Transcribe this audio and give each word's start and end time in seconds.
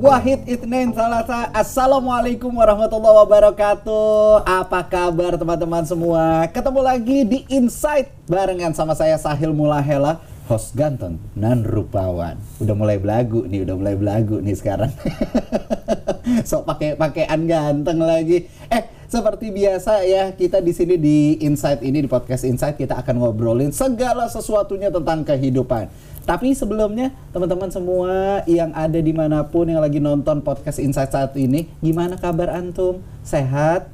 Wahid 0.00 0.48
Itnen 0.48 0.96
Salasa 0.96 1.52
Assalamualaikum 1.52 2.48
warahmatullahi 2.48 3.20
wabarakatuh. 3.20 4.48
Apa 4.48 4.80
kabar 4.88 5.36
teman-teman 5.36 5.84
semua? 5.84 6.48
Ketemu 6.48 6.80
lagi 6.80 7.18
di 7.28 7.44
Insight 7.52 8.08
Barengan 8.24 8.72
sama 8.72 8.96
saya 8.96 9.20
Sahil 9.20 9.52
Mulahela 9.52 10.24
Host 10.48 10.72
ganteng 10.72 11.20
nan 11.36 11.68
rupawan. 11.68 12.40
Udah 12.64 12.72
mulai 12.72 12.96
belagu 12.96 13.44
nih 13.44 13.60
Udah 13.68 13.76
mulai 13.76 13.92
belagu 13.92 14.40
nih 14.40 14.56
sekarang. 14.56 14.88
So 16.48 16.64
pakai 16.64 16.96
pakaian 16.96 17.44
ganteng 17.44 18.00
lagi. 18.00 18.48
Eh 18.72 18.88
seperti 19.10 19.50
biasa 19.50 20.06
ya 20.06 20.30
kita 20.30 20.62
di 20.62 20.72
sini 20.72 20.94
di 20.94 21.34
Insight 21.42 21.82
ini 21.82 22.00
di 22.00 22.08
podcast 22.08 22.46
Insight 22.46 22.78
kita 22.78 22.94
akan 23.02 23.18
ngobrolin 23.18 23.74
segala 23.74 24.30
sesuatunya 24.30 24.88
tentang 24.94 25.26
kehidupan 25.26 25.90
tapi 26.28 26.52
sebelumnya 26.52 27.10
teman-teman 27.32 27.72
semua 27.72 28.44
yang 28.44 28.70
ada 28.76 28.98
di 29.00 29.12
mana 29.12 29.42
pun 29.46 29.66
yang 29.66 29.80
lagi 29.80 29.98
nonton 29.98 30.44
podcast 30.44 30.78
Insight 30.78 31.10
saat 31.10 31.32
ini, 31.36 31.66
gimana 31.80 32.20
kabar 32.20 32.52
antum? 32.52 33.00
Sehat? 33.24 33.88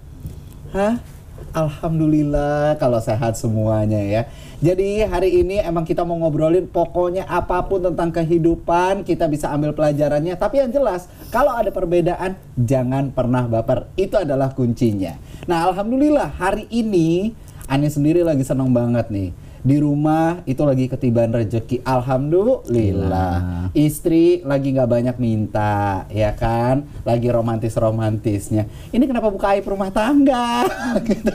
Hah? 0.74 0.98
Alhamdulillah 1.56 2.76
kalau 2.76 3.00
sehat 3.00 3.40
semuanya 3.40 3.96
ya. 3.96 4.28
Jadi 4.60 5.04
hari 5.04 5.40
ini 5.40 5.56
emang 5.60 5.88
kita 5.88 6.04
mau 6.04 6.16
ngobrolin 6.20 6.68
pokoknya 6.68 7.24
apa 7.24 7.64
pun 7.64 7.80
tentang 7.80 8.12
kehidupan 8.12 9.04
kita 9.08 9.24
bisa 9.24 9.48
ambil 9.52 9.72
pelajarannya. 9.72 10.36
Tapi 10.36 10.60
yang 10.60 10.68
jelas 10.68 11.08
kalau 11.32 11.56
ada 11.56 11.72
perbedaan 11.72 12.36
jangan 12.60 13.08
pernah 13.08 13.48
baper. 13.48 13.88
Itu 13.96 14.20
adalah 14.20 14.52
kuncinya. 14.52 15.16
Nah 15.48 15.72
alhamdulillah 15.72 16.36
hari 16.36 16.68
ini 16.68 17.32
Ani 17.66 17.90
sendiri 17.90 18.22
lagi 18.22 18.46
senang 18.46 18.70
banget 18.70 19.10
nih 19.10 19.34
di 19.66 19.82
rumah 19.82 20.46
itu 20.46 20.62
lagi 20.62 20.86
ketiban 20.86 21.34
rezeki 21.34 21.82
alhamdulillah. 21.82 23.66
Istri 23.74 24.46
lagi 24.46 24.70
nggak 24.70 24.86
banyak 24.86 25.16
minta 25.18 26.06
ya 26.06 26.30
kan? 26.38 26.86
Lagi 27.02 27.26
romantis 27.34 27.74
romantisnya 27.74 28.70
ini 28.94 29.10
kenapa 29.10 29.26
buka 29.26 29.58
aib 29.58 29.66
rumah 29.66 29.90
tangga? 29.90 30.62
Gitu. 31.06 31.34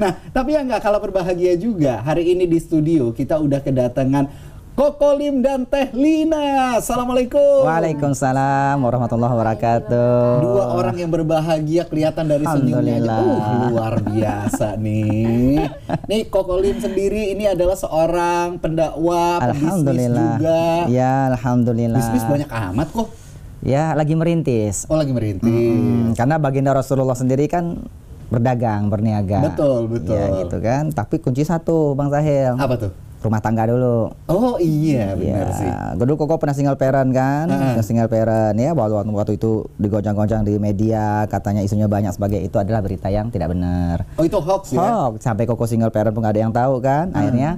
Nah 0.00 0.16
tapi 0.32 0.56
yang 0.56 0.64
nggak 0.64 0.80
kalah 0.80 0.98
berbahagia 1.04 1.60
juga. 1.60 2.00
Hari 2.00 2.32
ini 2.32 2.48
di 2.48 2.56
studio 2.56 3.12
kita 3.12 3.36
udah 3.36 3.60
kedatangan 3.60 4.49
Kokolim 4.80 5.44
dan 5.44 5.68
Teh 5.68 5.92
Lina. 5.92 6.80
Assalamualaikum. 6.80 7.68
Waalaikumsalam 7.68 8.80
warahmatullahi 8.80 9.28
wabarakatuh. 9.36 10.40
Dua 10.40 10.64
orang 10.72 10.96
yang 10.96 11.12
berbahagia 11.12 11.84
kelihatan 11.84 12.24
dari 12.24 12.48
senyumnya 12.48 12.96
aja. 13.04 13.16
Uh, 13.20 13.60
luar 13.68 14.00
biasa 14.00 14.80
nih. 14.80 15.68
Nih 16.08 16.32
Kokolim 16.32 16.80
sendiri 16.80 17.28
ini 17.28 17.44
adalah 17.44 17.76
seorang 17.76 18.56
pendakwah, 18.56 19.52
pebisnis 19.52 20.16
juga. 20.16 20.88
Ya, 20.88 21.28
alhamdulillah. 21.36 22.00
Bisnis 22.00 22.24
banyak 22.24 22.48
amat 22.48 22.88
kok. 22.88 23.12
Ya, 23.60 23.92
lagi 23.92 24.16
merintis. 24.16 24.88
Oh, 24.88 24.96
lagi 24.96 25.12
merintis. 25.12 25.76
Hmm, 25.76 26.16
karena 26.16 26.40
baginda 26.40 26.72
Rasulullah 26.72 27.20
sendiri 27.20 27.52
kan 27.52 27.84
berdagang, 28.32 28.88
berniaga. 28.88 29.44
Betul, 29.44 29.92
betul. 29.92 30.16
Ya, 30.16 30.40
gitu 30.40 30.56
kan. 30.64 30.88
Tapi 30.88 31.20
kunci 31.20 31.44
satu, 31.44 31.92
Bang 31.92 32.08
Zahil. 32.08 32.56
Apa 32.56 32.80
tuh? 32.80 33.09
Rumah 33.20 33.40
tangga 33.44 33.68
dulu. 33.68 34.08
Oh 34.32 34.56
iya 34.56 35.12
benar 35.12 35.52
ya. 35.52 35.56
sih. 35.56 35.70
Dulu 36.00 36.16
koko 36.24 36.40
pernah 36.40 36.56
single 36.56 36.80
parent 36.80 37.12
kan, 37.12 37.46
uh 37.52 37.76
-huh. 37.76 37.84
single 37.84 38.08
parent 38.08 38.56
ya 38.56 38.72
waktu, 38.72 38.94
waktu 38.96 39.12
waktu 39.12 39.32
itu 39.36 39.68
digoncang-goncang 39.76 40.42
di 40.42 40.56
media 40.56 41.28
katanya 41.28 41.60
isunya 41.60 41.86
banyak 41.86 42.16
sebagai 42.16 42.40
itu 42.40 42.56
adalah 42.56 42.80
berita 42.80 43.12
yang 43.12 43.28
tidak 43.28 43.52
benar. 43.52 44.08
Oh 44.16 44.24
itu 44.24 44.40
hoax 44.40 44.72
ya? 44.72 44.80
Hoax 44.80 45.20
sampai 45.20 45.44
koko 45.44 45.68
single 45.68 45.92
parent 45.92 46.16
pun 46.16 46.24
gak 46.24 46.34
ada 46.34 46.42
yang 46.42 46.54
tahu 46.54 46.80
kan. 46.80 47.12
Uh 47.12 47.12
-huh. 47.12 47.20
Akhirnya 47.20 47.50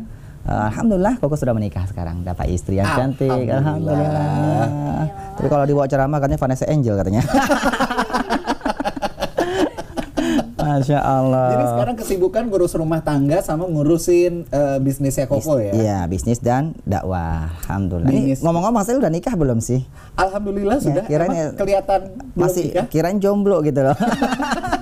uh, 0.50 0.68
alhamdulillah 0.68 1.14
koko 1.22 1.34
sudah 1.38 1.54
menikah 1.54 1.86
sekarang 1.86 2.26
dapat 2.26 2.50
istri 2.50 2.82
yang 2.82 2.90
cantik. 2.90 3.30
Alhamdulillah. 3.30 4.02
alhamdulillah. 4.02 5.06
Tapi 5.38 5.48
kalau 5.48 5.64
dibawa 5.64 5.86
ceramah 5.86 6.18
katanya 6.18 6.40
Vanessa 6.42 6.66
Angel 6.66 6.94
katanya. 6.98 7.22
Masya 10.80 10.98
Allah. 11.04 11.48
Jadi 11.52 11.64
sekarang 11.76 11.96
kesibukan 12.00 12.42
ngurus 12.48 12.72
rumah 12.72 13.00
tangga 13.04 13.44
sama 13.44 13.68
ngurusin 13.68 14.48
uh, 14.48 14.78
bisnisnya 14.80 15.28
Koko 15.28 15.60
Bis, 15.60 15.68
ya? 15.68 15.72
Iya, 15.72 15.98
bisnis 16.08 16.38
dan 16.40 16.72
dakwah. 16.88 17.52
Alhamdulillah. 17.68 18.40
Ngomong-ngomong, 18.40 18.82
saya 18.84 18.96
udah 18.96 19.12
nikah 19.12 19.34
belum 19.36 19.60
sih? 19.60 19.84
Alhamdulillah 20.16 20.80
ya, 20.80 20.84
sudah. 20.84 21.04
Kirain 21.04 21.30
kelihatan 21.56 22.00
masih 22.32 22.72
belum 22.72 22.88
kirain 22.88 23.18
jomblo 23.20 23.60
gitu 23.60 23.80
loh. 23.84 23.96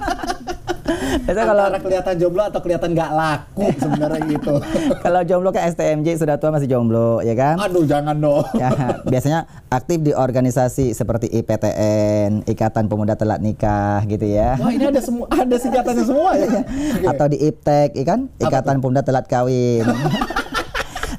Itu 1.25 1.41
kalau 1.41 1.65
kelihatan 1.81 2.15
jomblo 2.19 2.43
atau 2.47 2.61
kelihatan 2.61 2.91
nggak 2.93 3.11
laku 3.15 3.67
sebenarnya 3.79 4.21
gitu. 4.29 4.55
kalau 5.05 5.21
jomblo 5.25 5.51
kan 5.55 5.71
STMJ 5.71 6.09
sudah 6.21 6.37
tua 6.37 6.51
masih 6.55 6.69
jomblo, 6.69 7.23
ya 7.23 7.35
kan? 7.35 7.57
Aduh, 7.61 7.85
jangan 7.87 8.17
dong. 8.19 8.45
ya, 8.57 8.71
biasanya 9.07 9.47
aktif 9.71 10.03
di 10.03 10.13
organisasi 10.13 10.93
seperti 10.93 11.31
IPTN, 11.31 12.45
Ikatan 12.47 12.91
Pemuda 12.91 13.15
Telat 13.15 13.41
Nikah 13.41 14.05
gitu 14.07 14.27
ya. 14.27 14.59
Wah, 14.59 14.71
ini 14.71 14.85
ada 14.87 15.01
semua 15.01 15.27
ada 15.31 15.57
singkatannya 15.57 16.05
semua 16.05 16.31
ya. 16.37 16.49
okay. 16.49 17.09
Atau 17.11 17.27
di 17.31 17.39
IPTEK, 17.41 17.89
ya 17.97 18.05
kan? 18.05 18.21
Ikatan 18.39 18.77
Pemuda 18.83 19.03
Telat 19.03 19.27
Kawin. 19.31 19.87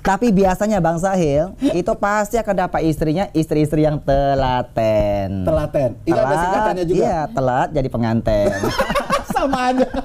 Tapi 0.02 0.34
biasanya 0.34 0.82
Bang 0.82 0.98
Sahil 0.98 1.54
itu 1.62 1.94
pasti 2.02 2.42
akan 2.42 2.66
dapat 2.66 2.82
istrinya 2.90 3.30
istri-istri 3.38 3.86
yang 3.86 4.02
telaten. 4.02 5.46
Telaten. 5.46 5.90
Itu 6.02 6.18
telat, 6.18 6.26
ada 6.26 6.36
singkatannya 6.42 6.86
juga. 6.90 6.98
Iya, 7.06 7.20
telat 7.30 7.70
jadi 7.70 7.88
pengantin. 7.94 8.50
Sama 9.42 9.74
aja. 9.74 9.88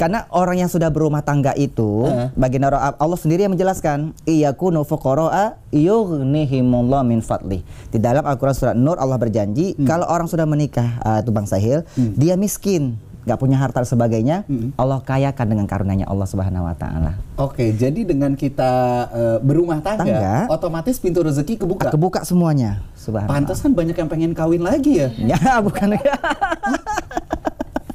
Karena 0.00 0.24
orang 0.30 0.62
yang 0.62 0.70
sudah 0.70 0.88
berumah 0.88 1.20
tangga 1.20 1.52
itu, 1.58 2.06
uh. 2.06 2.30
baginda 2.38 2.70
Allah 2.72 3.18
sendiri 3.18 3.44
yang 3.44 3.52
menjelaskan, 3.52 4.14
iyakunu 4.24 4.86
fuqara'a 4.86 5.58
yughnihimullah 5.74 7.02
min 7.02 7.20
fadli. 7.20 7.66
Di 7.90 7.98
dalam 7.98 8.22
Al-Qur'an 8.22 8.56
surat 8.56 8.76
Nur 8.78 8.96
Allah 9.00 9.18
berjanji, 9.18 9.74
hmm. 9.74 9.84
kalau 9.84 10.06
orang 10.06 10.30
sudah 10.30 10.46
menikah 10.46 11.02
uh, 11.02 11.18
itu 11.20 11.30
Bang 11.34 11.48
Sahil, 11.48 11.82
hmm. 11.98 12.14
dia 12.14 12.38
miskin, 12.38 12.94
nggak 13.26 13.38
punya 13.42 13.58
harta 13.58 13.82
dan 13.82 13.90
sebagainya, 13.90 14.36
hmm. 14.46 14.78
Allah 14.78 15.02
kayakan 15.02 15.46
dengan 15.50 15.66
karunia 15.66 16.06
Allah 16.06 16.28
Subhanahu 16.30 16.62
wa 16.62 16.76
taala. 16.78 17.18
Oke, 17.42 17.74
jadi 17.74 18.06
dengan 18.06 18.38
kita 18.38 18.72
uh, 19.10 19.38
berumah 19.42 19.82
tangga, 19.82 20.06
tangga, 20.06 20.34
otomatis 20.52 21.02
pintu 21.02 21.26
rezeki 21.26 21.66
kebuka. 21.66 21.90
Kebuka 21.90 22.22
semuanya. 22.22 22.86
Subhanallah. 22.94 23.34
Pantas 23.34 23.58
kan 23.58 23.74
banyak 23.74 23.98
yang 23.98 24.06
pengen 24.06 24.32
kawin 24.36 24.62
lagi 24.62 25.02
ya. 25.02 25.10
ya, 25.18 25.58
bukan. 25.66 25.98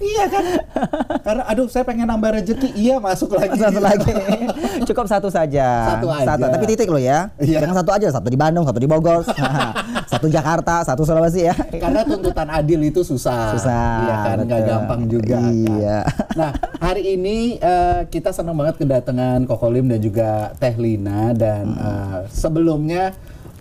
Iya 0.01 0.23
kan? 0.27 0.43
Karena 1.25 1.43
aduh 1.45 1.69
saya 1.69 1.85
pengen 1.85 2.09
nambah 2.09 2.41
rezeki, 2.41 2.73
iya 2.73 2.97
masuk 2.97 3.37
lagi. 3.37 3.53
Satu 3.61 3.79
lagi. 3.79 4.11
Cukup 4.89 5.05
satu 5.05 5.29
saja. 5.29 5.95
Satu 5.95 6.09
aja. 6.09 6.27
Satu, 6.33 6.43
tapi 6.49 6.65
titik 6.65 6.89
loh 6.89 6.99
ya. 6.99 7.29
Iya. 7.37 7.61
Jangan 7.61 7.85
satu 7.85 7.91
aja, 7.93 8.07
satu 8.09 8.27
di 8.33 8.37
Bandung, 8.37 8.65
satu 8.65 8.81
di 8.81 8.89
Bogor, 8.89 9.21
satu 10.11 10.27
Jakarta, 10.27 10.81
satu 10.81 11.05
Sulawesi 11.05 11.45
ya. 11.45 11.53
Karena 11.53 12.01
tuntutan 12.01 12.49
adil 12.49 12.81
itu 12.81 13.05
susah. 13.05 13.53
Susah. 13.53 13.85
Iya 14.09 14.15
kan, 14.25 14.37
nggak 14.49 14.61
gampang 14.65 15.01
juga. 15.05 15.37
Iya. 15.53 15.97
Kan? 16.01 16.35
Nah, 16.35 16.51
hari 16.81 17.15
ini 17.15 17.61
uh, 17.61 18.09
kita 18.09 18.33
senang 18.33 18.57
banget 18.57 18.81
kedatangan 18.81 19.45
Kokolim 19.45 19.85
dan 19.85 20.01
juga 20.01 20.51
Teh 20.57 20.73
Lina 20.73 21.37
dan 21.37 21.77
hmm. 21.77 21.85
uh, 21.85 22.19
sebelumnya 22.33 23.13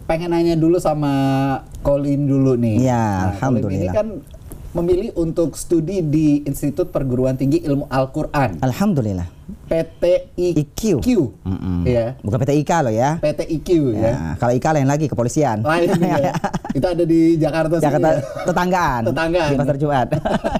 pengen 0.08 0.34
nanya 0.34 0.58
dulu 0.58 0.80
sama 0.82 1.12
Kolim 1.86 2.26
dulu 2.26 2.58
nih. 2.58 2.88
Iya, 2.88 2.98
nah, 2.98 3.26
alhamdulillah. 3.30 3.92
Ini 3.92 3.94
kan 3.94 4.08
memilih 4.70 5.10
untuk 5.18 5.58
studi 5.58 5.98
di 5.98 6.46
Institut 6.46 6.94
Perguruan 6.94 7.34
Tinggi 7.34 7.58
Ilmu 7.66 7.90
Al-Quran. 7.90 8.62
Alhamdulillah. 8.62 9.26
PTIQ. 9.66 11.02
IQ. 11.02 11.12
Mm 11.42 11.58
-mm. 11.58 11.78
Ya. 11.86 12.06
Bukan 12.22 12.38
PTIK 12.38 12.70
loh 12.86 12.94
ya. 12.94 13.10
PTIQ 13.18 13.68
ya. 13.98 14.02
ya. 14.02 14.14
Kalau 14.38 14.52
IK 14.54 14.66
lain 14.78 14.86
lagi 14.86 15.06
kepolisian. 15.10 15.66
Lain 15.66 15.90
ya. 15.98 16.34
Itu 16.78 16.86
ada 16.86 17.02
di 17.02 17.34
Jakarta 17.34 17.82
Jakarta 17.82 18.08
ya. 18.14 18.46
tetanggaan. 18.46 19.02
Tetanggaan. 19.10 19.50
Di 19.50 19.56
Pasar 19.58 19.76
Jumat. 19.78 20.08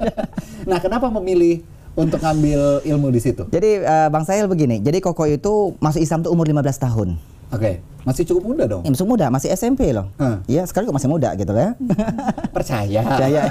nah, 0.71 0.79
kenapa 0.83 1.07
memilih 1.23 1.63
untuk 1.95 2.19
ngambil 2.19 2.83
ilmu 2.83 3.15
di 3.15 3.21
situ? 3.23 3.47
Jadi 3.47 3.83
uh, 3.87 4.09
Bang 4.11 4.27
Sahil 4.27 4.51
begini, 4.51 4.83
jadi 4.83 4.99
Koko 4.99 5.27
itu 5.27 5.79
masuk 5.79 6.03
Islam 6.03 6.27
tuh 6.27 6.35
umur 6.35 6.51
15 6.51 6.67
tahun. 6.83 7.09
Oke, 7.51 7.59
okay. 7.59 7.75
masih 8.07 8.23
cukup 8.31 8.43
muda 8.55 8.65
dong. 8.71 8.83
Ya, 8.87 8.91
masih 8.95 9.07
muda, 9.11 9.27
masih 9.27 9.49
SMP 9.51 9.91
loh. 9.91 10.07
Iya, 10.47 10.63
hmm. 10.63 10.69
sekarang 10.71 10.87
juga 10.87 10.97
masih 11.03 11.11
muda 11.11 11.29
gitu 11.35 11.51
ya. 11.51 11.75
Percaya. 12.57 13.01
Percaya. 13.03 13.43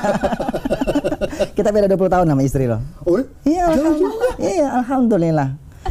Kita 1.59 1.69
beda 1.75 1.91
20 1.91 2.07
tahun 2.07 2.25
sama 2.31 2.41
istri 2.47 2.65
loh. 2.71 2.79
Oh? 3.03 3.19
Iya, 3.43 3.75
alhamdulillah. 3.75 4.33
Iya, 4.39 4.67
alhamdulillah. 4.79 5.49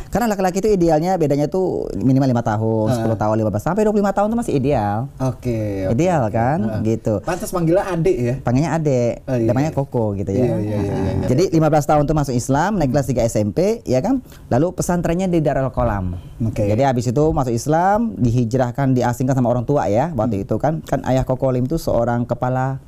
Karena 0.08 0.26
laki-laki 0.30 0.62
itu 0.62 0.70
idealnya 0.70 1.18
bedanya 1.18 1.50
tuh 1.50 1.90
minimal 1.98 2.30
lima 2.30 2.42
tahun, 2.42 2.88
uh. 2.90 3.04
10 3.04 3.18
tahun, 3.18 3.34
15 3.42 3.62
sampai 3.62 3.82
25 3.84 4.16
tahun 4.16 4.26
itu 4.30 4.38
masih 4.38 4.54
ideal. 4.56 4.96
Oke. 5.18 5.50
Okay, 5.50 5.68
okay. 5.86 5.94
Ideal 5.94 6.22
kan, 6.30 6.58
uh. 6.62 6.80
gitu. 6.86 7.14
Pantas 7.26 7.50
manggilnya 7.52 7.84
adik 7.86 8.16
ya? 8.16 8.34
Panggilnya 8.40 8.70
adik. 8.78 9.14
Oh, 9.26 9.36
iya, 9.36 9.48
namanya 9.50 9.70
iya. 9.70 9.76
Koko 9.76 10.04
gitu 10.16 10.30
ya. 10.30 10.44
Iya, 10.44 10.56
iya, 10.58 10.76
iya, 10.78 10.94
iya, 10.94 11.12
iya. 11.22 11.26
Jadi 11.28 11.44
15 11.54 11.90
tahun 11.90 12.02
tuh 12.08 12.16
masuk 12.16 12.34
Islam, 12.34 12.70
naik 12.78 12.90
kelas 12.94 13.06
3 13.10 13.28
SMP, 13.28 13.58
ya 13.84 14.00
kan? 14.00 14.24
Lalu 14.48 14.66
pesantrennya 14.74 15.26
di 15.26 15.38
Darul 15.42 15.70
Kolam. 15.74 16.16
Oke. 16.42 16.64
Okay. 16.64 16.66
Jadi 16.70 16.82
habis 16.86 17.04
itu 17.10 17.24
masuk 17.34 17.52
Islam, 17.52 18.14
dihijrahkan, 18.16 18.94
diasingkan 18.94 19.34
sama 19.34 19.50
orang 19.50 19.66
tua 19.66 19.90
ya. 19.90 20.10
Waktu 20.14 20.42
hmm. 20.42 20.44
itu 20.48 20.56
kan 20.56 20.80
kan 20.86 21.02
ayah 21.06 21.26
Koko 21.26 21.50
Lim 21.50 21.66
itu 21.68 21.76
seorang 21.76 22.24
kepala 22.24 22.80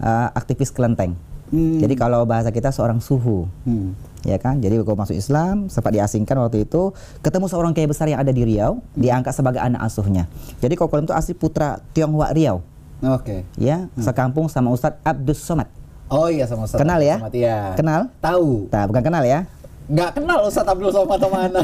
uh, 0.00 0.28
aktivis 0.34 0.72
kelenteng. 0.72 1.18
Hmm. 1.52 1.80
Jadi 1.80 1.94
kalau 1.98 2.24
bahasa 2.24 2.48
kita 2.48 2.72
seorang 2.72 3.02
suhu. 3.02 3.48
Hmm. 3.68 3.92
Ya 4.24 4.40
kan? 4.40 4.56
Jadi 4.64 4.80
kalau 4.80 4.96
masuk 4.96 5.12
Islam 5.12 5.68
sempat 5.68 5.92
diasingkan 5.92 6.40
waktu 6.40 6.64
itu, 6.64 6.96
ketemu 7.20 7.46
seorang 7.48 7.76
kiai 7.76 7.84
besar 7.84 8.08
yang 8.08 8.24
ada 8.24 8.32
di 8.32 8.40
Riau, 8.40 8.80
diangkat 8.96 9.36
sebagai 9.36 9.60
anak 9.60 9.84
asuhnya. 9.84 10.24
Jadi 10.64 10.80
Lim 10.80 11.04
itu 11.04 11.12
asli 11.12 11.36
putra 11.36 11.84
Tionghoa 11.92 12.32
Riau. 12.32 12.64
Oke. 13.04 13.44
Ya, 13.60 13.92
sekampung 14.00 14.48
sama 14.48 14.72
Ustadz 14.72 15.02
Abdus 15.04 15.44
Somad. 15.44 15.68
Oh 16.08 16.28
iya 16.32 16.48
sama 16.48 16.64
Ustaz. 16.64 16.80
Kenal 16.80 17.00
ya? 17.04 17.20
Somad, 17.20 17.34
iya. 17.36 17.58
Kenal? 17.76 18.00
Tahu. 18.20 18.72
Nah, 18.72 18.84
bukan 18.88 19.02
kenal 19.04 19.24
ya? 19.24 19.44
Nggak 19.84 20.16
kenal 20.16 20.38
Ustaz 20.48 20.64
Abdul 20.64 20.88
Somad 20.88 21.20
mana. 21.28 21.60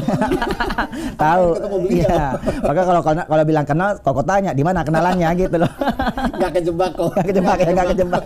Tahu. 1.25 1.47
Iya. 1.89 2.37
Maka 2.61 2.81
kalau 2.85 3.01
kalau 3.01 3.25
kalau 3.25 3.45
bilang 3.49 3.65
kenal, 3.65 3.97
Koko 4.05 4.21
tanya 4.21 4.53
di 4.53 4.61
mana 4.61 4.85
kenalannya 4.85 5.29
gitu 5.41 5.57
loh. 5.57 5.73
Nggak 6.37 6.51
kejebak 6.61 6.91
kok. 6.93 7.11
Gak 7.17 7.27
kejebak 7.33 7.57
ya, 7.57 7.71
gak 7.73 7.89
kejebak. 7.97 8.25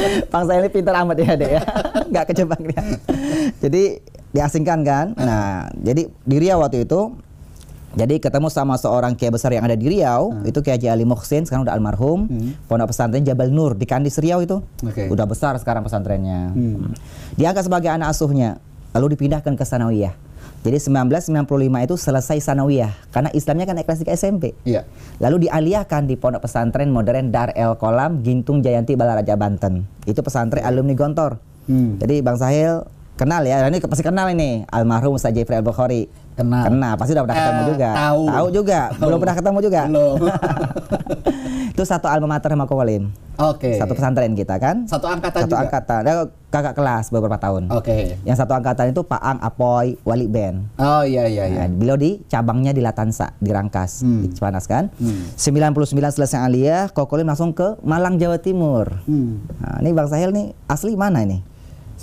Bang 0.32 0.44
saya 0.46 0.58
ini 0.62 0.70
pintar 0.70 0.94
amat 1.02 1.16
ya, 1.18 1.32
Dek 1.34 1.50
ya. 1.50 1.62
Gak 2.14 2.24
kejebak 2.32 2.60
dia. 2.60 2.80
Jadi 3.60 4.00
diasingkan 4.30 4.84
kan. 4.84 5.06
Nah, 5.16 5.72
jadi 5.80 6.08
di 6.08 6.36
Riau 6.36 6.60
waktu 6.60 6.84
itu 6.84 7.16
jadi 7.96 8.20
ketemu 8.20 8.52
sama 8.52 8.76
seorang 8.76 9.16
kiai 9.16 9.32
besar 9.32 9.56
yang 9.56 9.64
ada 9.64 9.72
di 9.72 9.88
Riau, 9.88 10.44
itu 10.44 10.60
Kiai 10.60 10.76
Haji 10.76 10.92
Ali 10.92 11.08
Muhsin, 11.08 11.48
sekarang 11.48 11.64
udah 11.64 11.72
almarhum. 11.72 12.28
Pondok 12.68 12.92
pesantren 12.92 13.24
Jabal 13.24 13.48
Nur 13.48 13.72
di 13.72 13.88
Kandis 13.88 14.20
Riau 14.20 14.44
itu. 14.44 14.60
Oke. 14.84 15.08
Udah 15.08 15.24
besar 15.24 15.56
sekarang 15.56 15.80
pesantrennya. 15.80 16.52
Hmm. 16.52 16.92
Diangkat 17.40 17.64
sebagai 17.72 17.88
anak 17.88 18.12
asuhnya, 18.12 18.60
lalu 18.92 19.16
dipindahkan 19.16 19.56
ke 19.56 19.64
Sanawiyah. 19.64 20.12
Jadi 20.66 20.82
1995 20.82 21.86
itu 21.86 21.94
selesai 21.94 22.42
Sanawiyah 22.42 22.90
karena 23.14 23.30
Islamnya 23.30 23.70
kan 23.70 23.78
kelas 23.78 24.02
3 24.02 24.18
SMP. 24.18 24.50
Iya. 24.66 24.82
Lalu 25.22 25.46
dialihkan 25.46 26.10
di 26.10 26.18
pondok 26.18 26.42
pesantren 26.42 26.90
modern 26.90 27.30
Dar 27.30 27.54
El 27.54 27.78
Kolam 27.78 28.26
Gintung 28.26 28.66
Jayanti 28.66 28.98
Balaraja 28.98 29.38
Banten. 29.38 29.86
Itu 30.10 30.26
pesantren 30.26 30.66
alumni 30.66 30.98
Gontor. 30.98 31.38
Hmm. 31.70 32.02
Jadi 32.02 32.18
Bang 32.18 32.34
Sahil 32.34 32.82
kenal 33.14 33.46
ya, 33.46 33.62
ini 33.62 33.78
pasti 33.78 34.02
kenal 34.02 34.26
ini 34.34 34.66
almarhum 34.66 35.14
Ustaz 35.14 35.30
Jeffrey 35.30 35.54
Al 35.54 35.62
Bukhari. 35.62 36.10
Kenal. 36.36 36.62
Kenal, 36.68 36.92
pasti 36.94 37.12
udah 37.12 37.24
pernah 37.24 37.36
ketemu 37.38 37.56
Eh, 37.56 37.66
juga. 37.66 37.90
tahu. 37.96 38.22
juga. 38.52 38.80
Belum 38.94 39.18
pernah 39.18 39.36
ketemu 39.36 39.58
juga. 39.58 39.80
Belum. 39.86 40.16
itu 41.72 41.82
satu 41.82 42.06
alma 42.06 42.28
mater 42.30 42.50
sama 42.50 42.64
Kowalim. 42.64 43.08
Oke. 43.36 43.76
Satu 43.76 43.92
pesantren 43.92 44.32
kita 44.32 44.56
kan. 44.56 44.84
Satu 44.84 45.04
angkatan 45.06 45.44
Satu 45.44 45.52
juga? 45.52 45.62
angkatan. 45.62 46.00
Dia 46.02 46.14
kakak 46.46 46.72
kelas 46.72 47.04
beberapa 47.08 47.36
tahun. 47.36 47.68
Oke. 47.70 48.16
Yang 48.22 48.36
satu 48.38 48.52
angkatan 48.52 48.90
itu 48.90 49.00
Pak 49.00 49.16
Ang 49.18 49.38
Apoy 49.40 50.00
Wali 50.02 50.24
Ben. 50.24 50.64
Oh 50.74 51.04
iya 51.04 51.24
iya 51.24 51.44
iya. 51.46 51.58
Nah, 51.58 51.68
beliau 51.70 51.96
di 51.96 52.20
cabangnya 52.26 52.72
di 52.72 52.80
Latansa, 52.80 53.36
di 53.36 53.48
Rangkas, 53.48 54.00
Hmm. 54.00 54.20
di 54.20 54.32
Cipanas 54.32 54.64
kan. 54.64 54.88
Hmm. 54.94 55.32
99 55.34 55.76
selesai 56.10 56.40
aliyah, 56.42 56.88
Kokolim 56.90 57.24
langsung 57.24 57.52
ke 57.52 57.76
Malang 57.80 58.16
Jawa 58.16 58.36
Timur. 58.36 59.04
Hmm. 59.04 59.44
Nah, 59.56 59.80
ini 59.80 59.90
Bang 59.90 60.08
Sahil 60.08 60.32
nih 60.32 60.56
asli 60.66 60.92
mana 60.94 61.20
ini? 61.20 61.44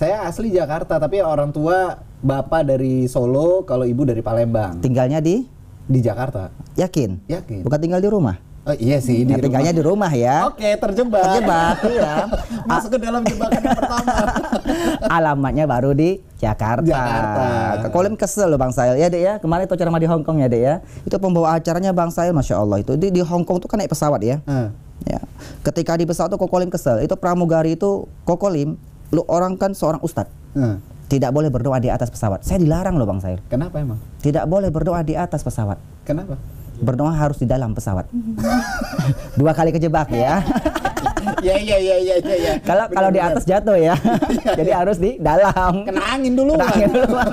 Saya 0.04 0.28
asli 0.28 0.52
Jakarta 0.52 1.00
tapi 1.00 1.24
orang 1.24 1.56
tua 1.56 1.96
bapak 2.20 2.68
dari 2.68 3.08
Solo, 3.08 3.64
kalau 3.64 3.88
ibu 3.88 4.04
dari 4.04 4.20
Palembang. 4.20 4.84
Tinggalnya 4.84 5.24
di 5.24 5.48
Di 5.88 6.04
Jakarta. 6.04 6.52
Yakin? 6.76 7.24
Yakin. 7.32 7.64
Bukan 7.64 7.80
tinggal 7.80 8.04
di 8.04 8.12
rumah. 8.12 8.36
Oh 8.68 8.76
iya 8.76 9.00
sih 9.00 9.24
di 9.24 9.32
Nah, 9.32 9.40
tinggalnya 9.40 9.72
di 9.72 9.80
rumah 9.80 10.12
ya. 10.12 10.52
Oke, 10.52 10.76
terjebak. 10.76 11.24
Terjebak, 11.24 11.88
iya. 11.88 12.28
Masuk 12.68 12.92
ke 12.92 13.00
dalam 13.00 13.24
jebakan 13.24 13.64
yang 13.64 13.80
pertama. 13.80 14.12
Alamatnya 15.24 15.64
baru 15.72 15.96
di 15.96 16.20
Jakarta. 16.36 16.84
Jakarta. 16.84 17.88
Kolim 17.88 18.20
kesel 18.20 18.52
loh 18.52 18.60
Bang 18.60 18.76
Sahil. 18.76 19.00
Ya 19.00 19.08
dek 19.08 19.24
ya, 19.24 19.34
kemarin 19.40 19.72
itu 19.72 19.76
ceramah 19.80 20.04
di 20.04 20.08
Hong 20.12 20.28
Kong 20.28 20.44
ya 20.44 20.52
dek 20.52 20.64
ya. 20.68 20.76
Itu 21.08 21.16
pembawa 21.16 21.56
acaranya 21.56 21.96
Bang 21.96 22.12
Sahil, 22.12 22.36
Masya 22.36 22.60
Allah. 22.60 22.84
Itu 22.84 23.00
di, 23.00 23.08
di 23.08 23.24
Hong 23.24 23.48
Kong 23.48 23.64
tuh 23.64 23.72
kan 23.72 23.80
naik 23.80 23.88
pesawat 23.88 24.20
ya. 24.20 24.44
Eh, 24.44 24.68
Ya. 25.04 25.20
Ketika 25.64 25.96
di 26.00 26.08
pesawat 26.08 26.32
tuh 26.32 26.40
Kokolim 26.40 26.68
kesel. 26.72 27.04
Itu 27.04 27.16
pramugari 27.20 27.76
itu 27.76 28.08
Kokolim, 28.24 28.80
lu 29.14 29.22
orang 29.30 29.56
kan 29.56 29.78
seorang 29.78 30.02
ustadz. 30.02 30.34
eh. 30.58 30.78
Tidak 31.04 31.30
boleh 31.30 31.54
berdoa 31.54 31.78
di 31.78 31.94
atas 31.94 32.10
pesawat. 32.10 32.42
Saya 32.42 32.58
dilarang 32.58 32.98
loh 32.98 33.06
Bang 33.06 33.22
Sair. 33.22 33.38
Kenapa 33.46 33.78
emang? 33.78 34.02
Tidak 34.18 34.50
boleh 34.50 34.74
berdoa 34.74 35.06
di 35.06 35.14
atas 35.14 35.46
pesawat. 35.46 35.78
Kenapa? 36.02 36.42
Berdoa 36.82 37.14
harus 37.14 37.38
di 37.38 37.46
dalam 37.46 37.78
pesawat. 37.78 38.10
Dua 39.40 39.54
kali 39.54 39.70
kejebak 39.70 40.10
ya. 40.10 40.42
ya 41.46 41.56
iya 41.62 41.78
iya 41.78 41.96
iya 42.02 42.16
iya. 42.18 42.36
iya. 42.36 42.54
Kalau 42.66 42.90
kalau 42.90 43.14
di 43.14 43.22
atas 43.22 43.46
jatuh 43.46 43.78
ya. 43.94 43.94
Jadi 44.58 44.72
harus 44.74 44.98
di 44.98 45.22
dalam. 45.22 45.86
kena 45.86 46.02
angin 46.02 46.34
dulu. 46.34 46.58
Kena 46.58 46.66
angin 46.74 46.90
duluan. 46.90 47.30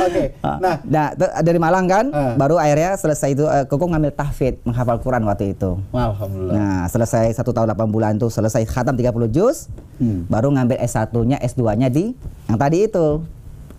Oke. 0.00 0.24
Nah, 0.40 0.76
Nah, 0.82 1.06
tuh 1.12 1.28
dari 1.40 1.56
Malang 1.56 1.84
kan, 1.84 2.06
Ah. 2.08 2.34
baru 2.34 2.56
akhirnya 2.56 2.94
selesai 2.94 3.28
itu 3.30 3.44
eh, 3.44 3.64
Koko 3.64 3.86
ngambil 3.86 4.10
tahfidz, 4.10 4.62
menghafal 4.62 4.98
Quran 4.98 5.22
waktu 5.22 5.52
itu. 5.52 5.76
alhamdulillah. 5.90 6.54
Nah, 6.54 6.82
selesai 6.86 7.32
satu 7.32 7.50
tahun 7.50 7.70
8 7.70 7.88
bulan 7.88 8.12
itu 8.14 8.26
selesai 8.26 8.64
khatam 8.64 8.94
30 8.94 9.26
juz, 9.26 9.68
Hmm. 9.96 10.24
baru 10.26 10.50
ngambil 10.50 10.80
S1-nya, 10.80 11.38
S2-nya 11.38 11.88
di 11.88 12.12
yang 12.46 12.56
tadi 12.56 12.84
itu. 12.84 13.22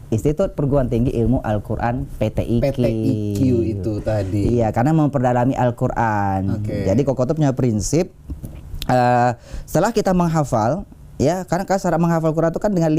Institut 0.06 0.54
Perguruan 0.54 0.86
Tinggi 0.86 1.10
Ilmu 1.12 1.42
Al-Quran 1.42 2.06
PTIQ. 2.16 2.62
PTIQ 2.62 3.40
itu 3.66 3.94
tadi. 4.00 4.54
Iya, 4.54 4.70
karena 4.70 4.94
memperdalami 4.94 5.58
Al-Quran. 5.58 6.62
Oke. 6.62 6.86
Jadi 6.86 7.02
Koko 7.02 7.26
tuh 7.26 7.34
punya 7.34 7.52
prinsip, 7.52 8.14
eh, 8.86 9.32
setelah 9.66 9.90
kita 9.90 10.14
menghafal, 10.14 10.86
ya 11.18 11.42
karena 11.44 11.66
kan 11.66 11.82
cara 11.82 11.98
menghafal 11.98 12.32
Quran 12.32 12.54
itu 12.54 12.62
kan 12.62 12.70
dengan 12.70 12.94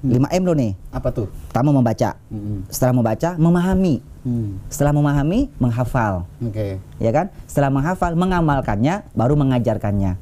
5M. 0.00 0.24
5M 0.24 0.42
loh 0.48 0.56
nih. 0.56 0.72
Apa 0.88 1.08
tuh? 1.12 1.28
Pertama 1.52 1.76
membaca. 1.76 2.16
Mm-mm. 2.32 2.64
Setelah 2.72 2.94
membaca, 2.96 3.30
memahami. 3.36 3.94
Hmm. 4.20 4.60
Setelah 4.68 4.92
memahami, 4.96 5.48
menghafal. 5.56 6.28
Oke. 6.44 6.80
Ya 7.00 7.10
kan? 7.12 7.32
Setelah 7.44 7.68
menghafal, 7.72 8.12
mengamalkannya, 8.16 9.04
baru 9.12 9.36
mengajarkannya. 9.36 10.16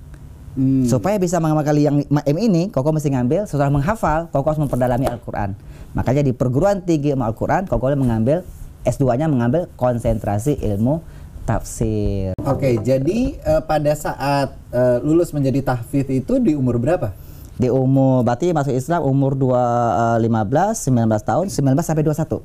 Hmm. 0.58 0.82
Supaya 0.86 1.18
bisa 1.22 1.38
mengamalkan 1.38 1.78
yang 1.78 2.02
M 2.10 2.38
ini, 2.38 2.70
Koko 2.74 2.90
mesti 2.90 3.14
ngambil 3.14 3.46
setelah 3.46 3.70
menghafal, 3.70 4.26
Koko 4.34 4.46
harus 4.50 4.58
memperdalami 4.58 5.06
Al-Qur'an. 5.06 5.54
Makanya 5.94 6.26
di 6.26 6.34
perguruan 6.34 6.82
tinggi 6.82 7.14
Al-Qur'an, 7.14 7.70
Koko 7.70 7.90
mengambil 7.94 8.42
S2-nya 8.82 9.30
mengambil 9.30 9.70
konsentrasi 9.78 10.58
ilmu 10.58 11.02
tafsir. 11.46 12.36
Oke, 12.44 12.76
jadi 12.82 13.38
eh, 13.40 13.62
pada 13.64 13.92
saat 13.96 14.52
eh, 14.74 14.98
lulus 15.00 15.32
menjadi 15.32 15.64
tahfidz 15.64 16.12
itu 16.12 16.36
di 16.42 16.52
umur 16.52 16.76
berapa? 16.76 17.14
Di 17.58 17.68
umur 17.68 18.22
berarti 18.22 18.54
masuk 18.54 18.70
Islam 18.70 19.02
umur 19.02 19.34
2 19.34 19.50
eh, 19.50 20.18
15, 20.22 20.88
19 20.88 21.10
tahun, 21.20 21.46
19 21.50 21.82
sampai 21.82 22.02
21. 22.02 22.40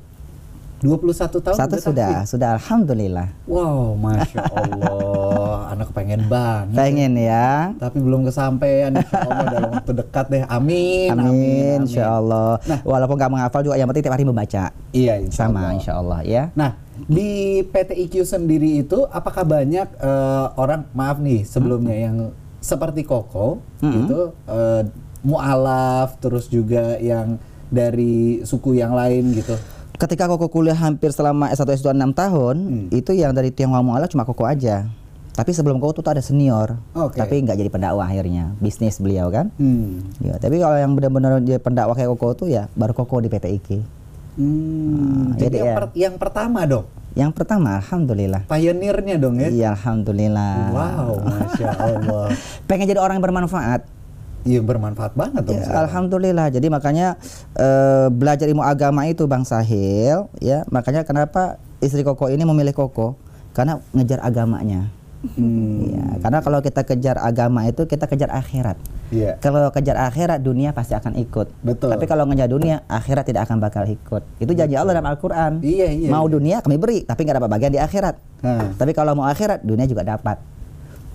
21 0.84 1.40
tahun 1.40 1.56
Satu 1.56 1.80
udah 1.80 1.80
sudah, 1.80 2.10
tahfidz? 2.12 2.28
sudah 2.28 2.48
alhamdulillah. 2.60 3.28
Wow, 3.48 3.96
masya 3.96 4.44
Allah, 4.44 5.56
anak 5.72 5.88
pengen 5.96 6.28
banget. 6.28 6.76
Pengen 6.76 7.12
ya. 7.16 7.72
Tapi 7.72 8.04
belum 8.04 8.28
kesampaian, 8.28 8.92
insya 8.92 9.16
Allah 9.22 9.46
dalam 9.48 9.70
waktu 9.80 9.92
dekat 9.96 10.26
deh. 10.28 10.42
Amin, 10.44 11.08
amin, 11.08 11.24
Amin, 11.24 11.78
insya 11.88 12.12
Allah. 12.12 12.60
Nah. 12.68 12.84
Walaupun 12.84 13.16
nggak 13.16 13.32
menghafal 13.32 13.64
juga 13.64 13.80
yang 13.80 13.88
penting 13.88 14.04
tiap 14.04 14.12
hari 14.12 14.26
membaca. 14.28 14.64
Iya, 14.92 15.14
insya 15.24 15.48
Sama 15.48 15.56
Allah. 15.56 15.72
insya 15.72 15.92
Allah 15.96 16.20
ya. 16.20 16.42
Nah, 16.52 16.76
di 17.00 17.30
PTIQ 17.64 18.14
sendiri 18.20 18.76
itu 18.76 19.08
apakah 19.08 19.40
banyak 19.40 19.88
eh, 19.88 20.46
orang 20.52 20.84
maaf 20.92 21.16
nih 21.16 21.48
sebelumnya 21.48 21.96
yang 21.96 22.16
seperti 22.60 23.04
Koko 23.04 23.60
Hmm. 23.80 24.04
itu 24.04 24.18
eh, 24.48 24.82
mualaf 25.24 26.16
terus 26.18 26.46
juga 26.46 26.94
yang 26.96 27.40
dari 27.66 28.44
suku 28.44 28.76
yang 28.76 28.92
lain 28.92 29.34
gitu. 29.34 29.56
Ketika 29.94 30.26
Koko 30.26 30.46
kuliah 30.48 30.76
hampir 30.76 31.10
selama 31.10 31.48
S1 31.48 31.70
S2 31.72 31.90
6 31.90 32.12
tahun, 32.12 32.56
Hmm. 32.58 32.86
itu 32.90 33.10
yang 33.10 33.30
dari 33.30 33.48
Tionghoa 33.48 33.80
Muala 33.80 34.04
cuma 34.04 34.22
Koko 34.22 34.44
aja. 34.44 34.86
Tapi 35.32 35.50
sebelum 35.50 35.78
Koko 35.78 35.98
tuh 35.98 36.06
ada 36.08 36.20
senior. 36.20 36.78
Oke. 36.92 37.16
Tapi 37.16 37.40
nggak 37.40 37.56
jadi 37.56 37.66
pendakwah 37.68 38.04
akhirnya, 38.04 38.54
bisnis 38.58 38.98
beliau 38.98 39.30
kan. 39.30 39.50
Hmm. 39.54 40.02
Ya, 40.18 40.34
tapi 40.36 40.58
kalau 40.58 40.74
yang 40.74 40.92
benar-benar 40.92 41.38
jadi 41.40 41.58
pendakwah 41.58 41.94
kayak 41.94 42.10
Koko 42.12 42.34
tuh 42.36 42.48
ya 42.48 42.66
baru 42.72 42.92
Koko 42.92 43.18
di 43.18 43.26
PTIK. 43.28 43.68
Hmm, 44.34 45.30
Ah, 45.30 45.38
jadi 45.38 45.46
jadi 45.46 45.56
yang, 45.56 45.66
ya. 45.66 45.74
per- 45.76 45.94
yang 45.96 46.14
pertama 46.18 46.60
dong, 46.64 46.86
Yang 47.14 47.30
pertama, 47.32 47.78
alhamdulillah. 47.78 48.42
pionirnya 48.44 49.14
dong 49.14 49.38
ya. 49.38 49.46
Iya, 49.48 49.68
alhamdulillah. 49.72 50.54
Wow, 50.68 51.22
masya 51.22 51.70
Allah. 51.70 52.26
Pengen 52.68 52.90
jadi 52.90 52.98
orang 52.98 53.22
yang 53.22 53.24
bermanfaat. 53.24 53.86
Iya 54.44 54.60
bermanfaat 54.60 55.16
banget 55.16 55.42
dong. 55.48 55.56
Ya, 55.56 55.72
alhamdulillah. 55.72 56.52
Jadi 56.52 56.68
makanya 56.68 57.16
eh, 57.56 58.12
belajar 58.12 58.44
ilmu 58.44 58.60
agama 58.60 59.08
itu 59.08 59.24
Bang 59.24 59.48
Sahil, 59.48 60.28
ya. 60.38 60.68
Makanya 60.68 61.08
kenapa 61.08 61.56
istri 61.80 62.04
Koko 62.04 62.28
ini 62.28 62.44
memilih 62.44 62.76
Koko? 62.76 63.16
Karena 63.56 63.80
ngejar 63.96 64.20
agamanya. 64.20 64.92
Hmm, 65.24 65.88
Ya, 65.88 66.20
karena 66.20 66.44
kalau 66.44 66.60
kita 66.60 66.84
kejar 66.84 67.16
agama 67.16 67.64
itu 67.64 67.88
kita 67.88 68.04
kejar 68.04 68.28
akhirat. 68.28 68.76
Iya. 69.08 69.40
Kalau 69.40 69.72
kejar 69.72 69.96
akhirat 69.96 70.44
dunia 70.44 70.76
pasti 70.76 70.92
akan 70.92 71.16
ikut. 71.16 71.48
Betul. 71.64 71.88
Tapi 71.88 72.04
kalau 72.04 72.28
ngejar 72.28 72.52
dunia 72.52 72.84
akhirat 72.84 73.24
tidak 73.24 73.48
akan 73.48 73.56
bakal 73.56 73.88
ikut. 73.88 74.20
Itu 74.36 74.52
janji 74.52 74.76
Allah 74.76 74.92
dalam 74.92 75.08
Al-Qur'an. 75.08 75.64
Iya, 75.64 75.88
iya, 75.96 76.08
Mau 76.12 76.28
iya. 76.28 76.32
dunia 76.36 76.56
kami 76.60 76.76
beri, 76.76 77.08
tapi 77.08 77.24
nggak 77.24 77.40
dapat 77.40 77.50
bagian 77.56 77.72
di 77.72 77.80
akhirat. 77.80 78.20
Nah. 78.44 78.76
Tapi 78.76 78.92
kalau 78.92 79.16
mau 79.16 79.24
akhirat 79.24 79.64
dunia 79.64 79.88
juga 79.88 80.04
dapat. 80.04 80.36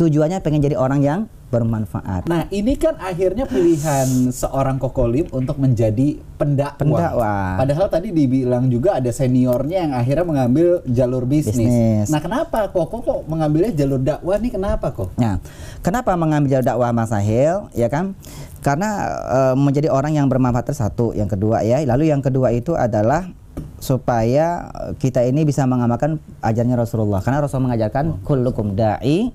Tujuannya 0.01 0.41
pengen 0.41 0.65
jadi 0.65 0.73
orang 0.73 1.05
yang 1.05 1.19
bermanfaat. 1.49 2.29
Nah, 2.29 2.45
ini 2.53 2.77
kan 2.77 2.95
akhirnya 3.01 3.49
pilihan 3.49 4.29
seorang 4.29 4.77
kokolim 4.77 5.25
untuk 5.33 5.57
menjadi 5.57 6.21
pendakwa. 6.37 6.77
Pendakwa. 6.77 7.33
Padahal 7.57 7.87
tadi 7.89 8.13
dibilang 8.13 8.69
juga 8.69 9.01
ada 9.01 9.09
seniornya 9.09 9.89
yang 9.89 9.93
akhirnya 9.97 10.25
mengambil 10.25 10.85
jalur 10.85 11.25
bisnis. 11.25 11.57
Bisnis. 11.57 12.07
Nah, 12.13 12.21
kenapa 12.21 12.69
Koko 12.69 13.01
kok 13.01 13.19
mengambilnya 13.25 13.73
jalur 13.73 13.99
dakwah 13.99 14.37
nih? 14.37 14.51
Kenapa 14.53 14.93
kok? 14.93 15.09
Nah, 15.17 15.41
kenapa 15.81 16.13
mengambil 16.13 16.57
jalur 16.57 16.67
dakwah 16.69 16.93
Mas 16.93 17.09
Sahil? 17.09 17.65
Ya 17.73 17.89
kan? 17.89 18.13
Karena 18.61 18.89
eh, 19.25 19.55
menjadi 19.57 19.89
orang 19.89 20.13
yang 20.13 20.29
bermanfaat 20.29 20.69
satu, 20.71 21.17
yang 21.17 21.27
kedua 21.27 21.65
ya. 21.65 21.81
Lalu 21.81 22.13
yang 22.13 22.21
kedua 22.21 22.53
itu 22.53 22.77
adalah 22.77 23.25
supaya 23.79 24.69
kita 24.99 25.23
ini 25.23 25.47
bisa 25.47 25.63
mengamalkan 25.65 26.19
ajarnya 26.43 26.77
Rasulullah. 26.77 27.23
Karena 27.23 27.41
Rasul 27.43 27.63
mengajarkan 27.63 28.21
kullukum 28.21 28.75
da'i 28.75 29.31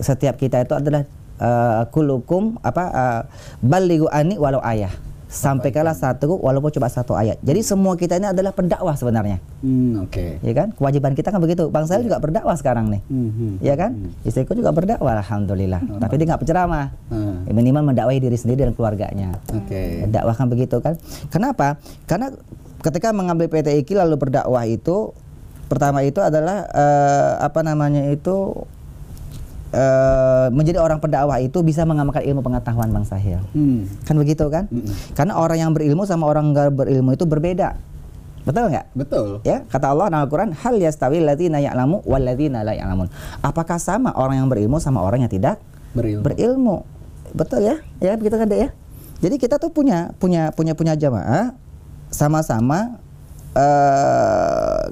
setiap 0.00 0.36
kita 0.36 0.62
itu 0.64 0.74
adalah 0.76 1.04
uh, 1.40 1.88
kullukum 1.92 2.60
apa 2.60 2.84
uh, 2.92 3.20
balighu 3.60 4.08
ani 4.12 4.36
walau 4.36 4.60
ayah. 4.64 4.92
Sampaikanlah 5.26 5.98
satu 5.98 6.38
walaupun 6.38 6.70
cuma 6.70 6.86
satu 6.86 7.18
ayat. 7.18 7.36
Jadi 7.42 7.60
semua 7.66 7.98
kita 7.98 8.14
ini 8.14 8.30
adalah 8.30 8.54
pendakwah 8.54 8.94
sebenarnya. 8.94 9.42
Hmm, 9.58 10.06
oke. 10.06 10.38
Ya 10.38 10.52
kan? 10.54 10.70
Kewajiban 10.70 11.18
kita 11.18 11.34
kan 11.34 11.42
begitu. 11.42 11.66
Bang 11.66 11.84
saya 11.90 11.98
juga 12.00 12.22
berdakwah 12.22 12.54
sekarang 12.54 12.88
nih. 12.94 13.02
Mhm. 13.10 13.58
Ya 13.58 13.74
kan? 13.74 14.14
Istriku 14.22 14.54
juga 14.54 14.70
berdakwah 14.70 15.18
alhamdulillah. 15.18 15.82
Tapi 15.98 16.14
dia 16.16 16.30
nggak 16.30 16.40
penceramah. 16.46 16.94
Hmm. 17.10 17.42
Minimal 17.50 17.90
mendakwahi 17.90 18.22
diri 18.22 18.38
sendiri 18.38 18.70
dan 18.70 18.72
keluarganya. 18.78 19.34
Oke. 19.50 20.06
Dakwah 20.08 20.32
kan 20.38 20.46
begitu 20.46 20.78
kan? 20.78 20.94
Kenapa? 21.28 21.82
Karena 22.06 22.30
ketika 22.86 23.10
mengambil 23.10 23.50
PT 23.50 23.82
IKI 23.82 24.06
lalu 24.06 24.14
berdakwah 24.16 24.62
itu 24.62 25.10
pertama 25.66 26.06
itu 26.06 26.22
adalah 26.22 26.70
eh, 26.70 27.32
apa 27.42 27.66
namanya 27.66 28.06
itu 28.14 28.62
eh, 29.74 30.46
menjadi 30.54 30.78
orang 30.78 31.02
pendakwah 31.02 31.38
itu 31.42 31.62
bisa 31.62 31.82
mengamalkan 31.82 32.22
ilmu 32.22 32.42
pengetahuan 32.42 32.90
Bang 32.92 33.06
Sahil. 33.08 33.42
Hmm. 33.54 33.90
Kan 34.06 34.14
begitu 34.20 34.46
kan? 34.46 34.70
Mm-mm. 34.70 34.92
Karena 35.18 35.38
orang 35.38 35.58
yang 35.58 35.70
berilmu 35.74 36.06
sama 36.06 36.26
orang 36.26 36.54
nggak 36.54 36.74
berilmu 36.74 37.14
itu 37.14 37.24
berbeda. 37.26 37.74
Betul 38.46 38.70
nggak? 38.70 38.86
Betul. 38.94 39.28
Ya, 39.42 39.66
kata 39.66 39.90
Allah 39.90 40.06
dalam 40.06 40.22
Al-Qur'an, 40.22 40.54
"Hal 40.54 40.78
yastawi 40.78 41.18
alladziina 41.18 41.58
ya'lamu 41.58 42.06
wal 42.06 42.22
ladziina 42.22 42.62
la 42.62 42.78
ya'lamun." 42.78 43.10
Apakah 43.42 43.82
sama 43.82 44.14
orang 44.14 44.38
yang 44.38 44.46
berilmu 44.46 44.78
sama 44.78 45.02
orang 45.02 45.26
yang 45.26 45.32
tidak 45.34 45.58
Berilmu. 45.98 46.22
berilmu? 46.22 46.76
Betul 47.34 47.66
ya? 47.66 47.82
Ya, 47.98 48.14
begitu 48.14 48.38
kan, 48.38 48.46
Dek 48.46 48.60
ya? 48.62 48.68
Jadi 49.18 49.34
kita 49.42 49.58
tuh 49.58 49.74
punya 49.74 50.14
punya 50.22 50.54
punya 50.54 50.78
punya 50.78 50.94
jamaah 50.94 51.58
sama-sama 52.12 53.02
eh 53.56 54.82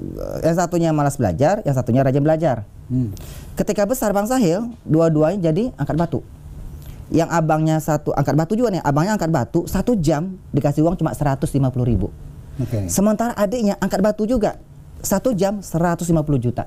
yang 0.43 0.55
satunya 0.57 0.89
malas 0.91 1.15
belajar, 1.15 1.63
yang 1.63 1.75
satunya 1.77 2.03
rajin 2.03 2.25
belajar. 2.25 2.67
Hmm. 2.85 3.11
Ketika 3.57 3.83
besar 3.89 4.13
Bang 4.13 4.29
Sahil, 4.29 4.69
dua-duanya 4.85 5.49
jadi 5.51 5.73
angkat 5.77 5.97
batu. 5.97 6.19
Yang 7.13 7.29
abangnya 7.33 7.77
satu 7.77 8.13
angkat 8.13 8.33
batu 8.33 8.53
juga 8.57 8.73
nih, 8.73 8.81
abangnya 8.81 9.17
angkat 9.17 9.29
batu 9.29 9.69
satu 9.69 9.93
jam 9.97 10.37
dikasih 10.53 10.81
uang 10.85 10.97
cuma 10.97 11.13
150 11.13 11.45
ribu. 11.85 12.09
Oke. 12.61 12.89
Sementara 12.89 13.33
adiknya 13.37 13.77
angkat 13.77 14.01
batu 14.01 14.25
juga 14.25 14.57
satu 15.01 15.33
jam 15.33 15.61
150 15.61 16.05
juta. 16.41 16.65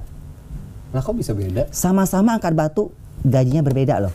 Lah 0.94 1.02
kok 1.04 1.16
bisa 1.16 1.34
beda? 1.34 1.68
Sama-sama 1.75 2.38
angkat 2.38 2.54
batu, 2.54 2.94
gajinya 3.26 3.60
berbeda 3.60 4.08
loh. 4.08 4.14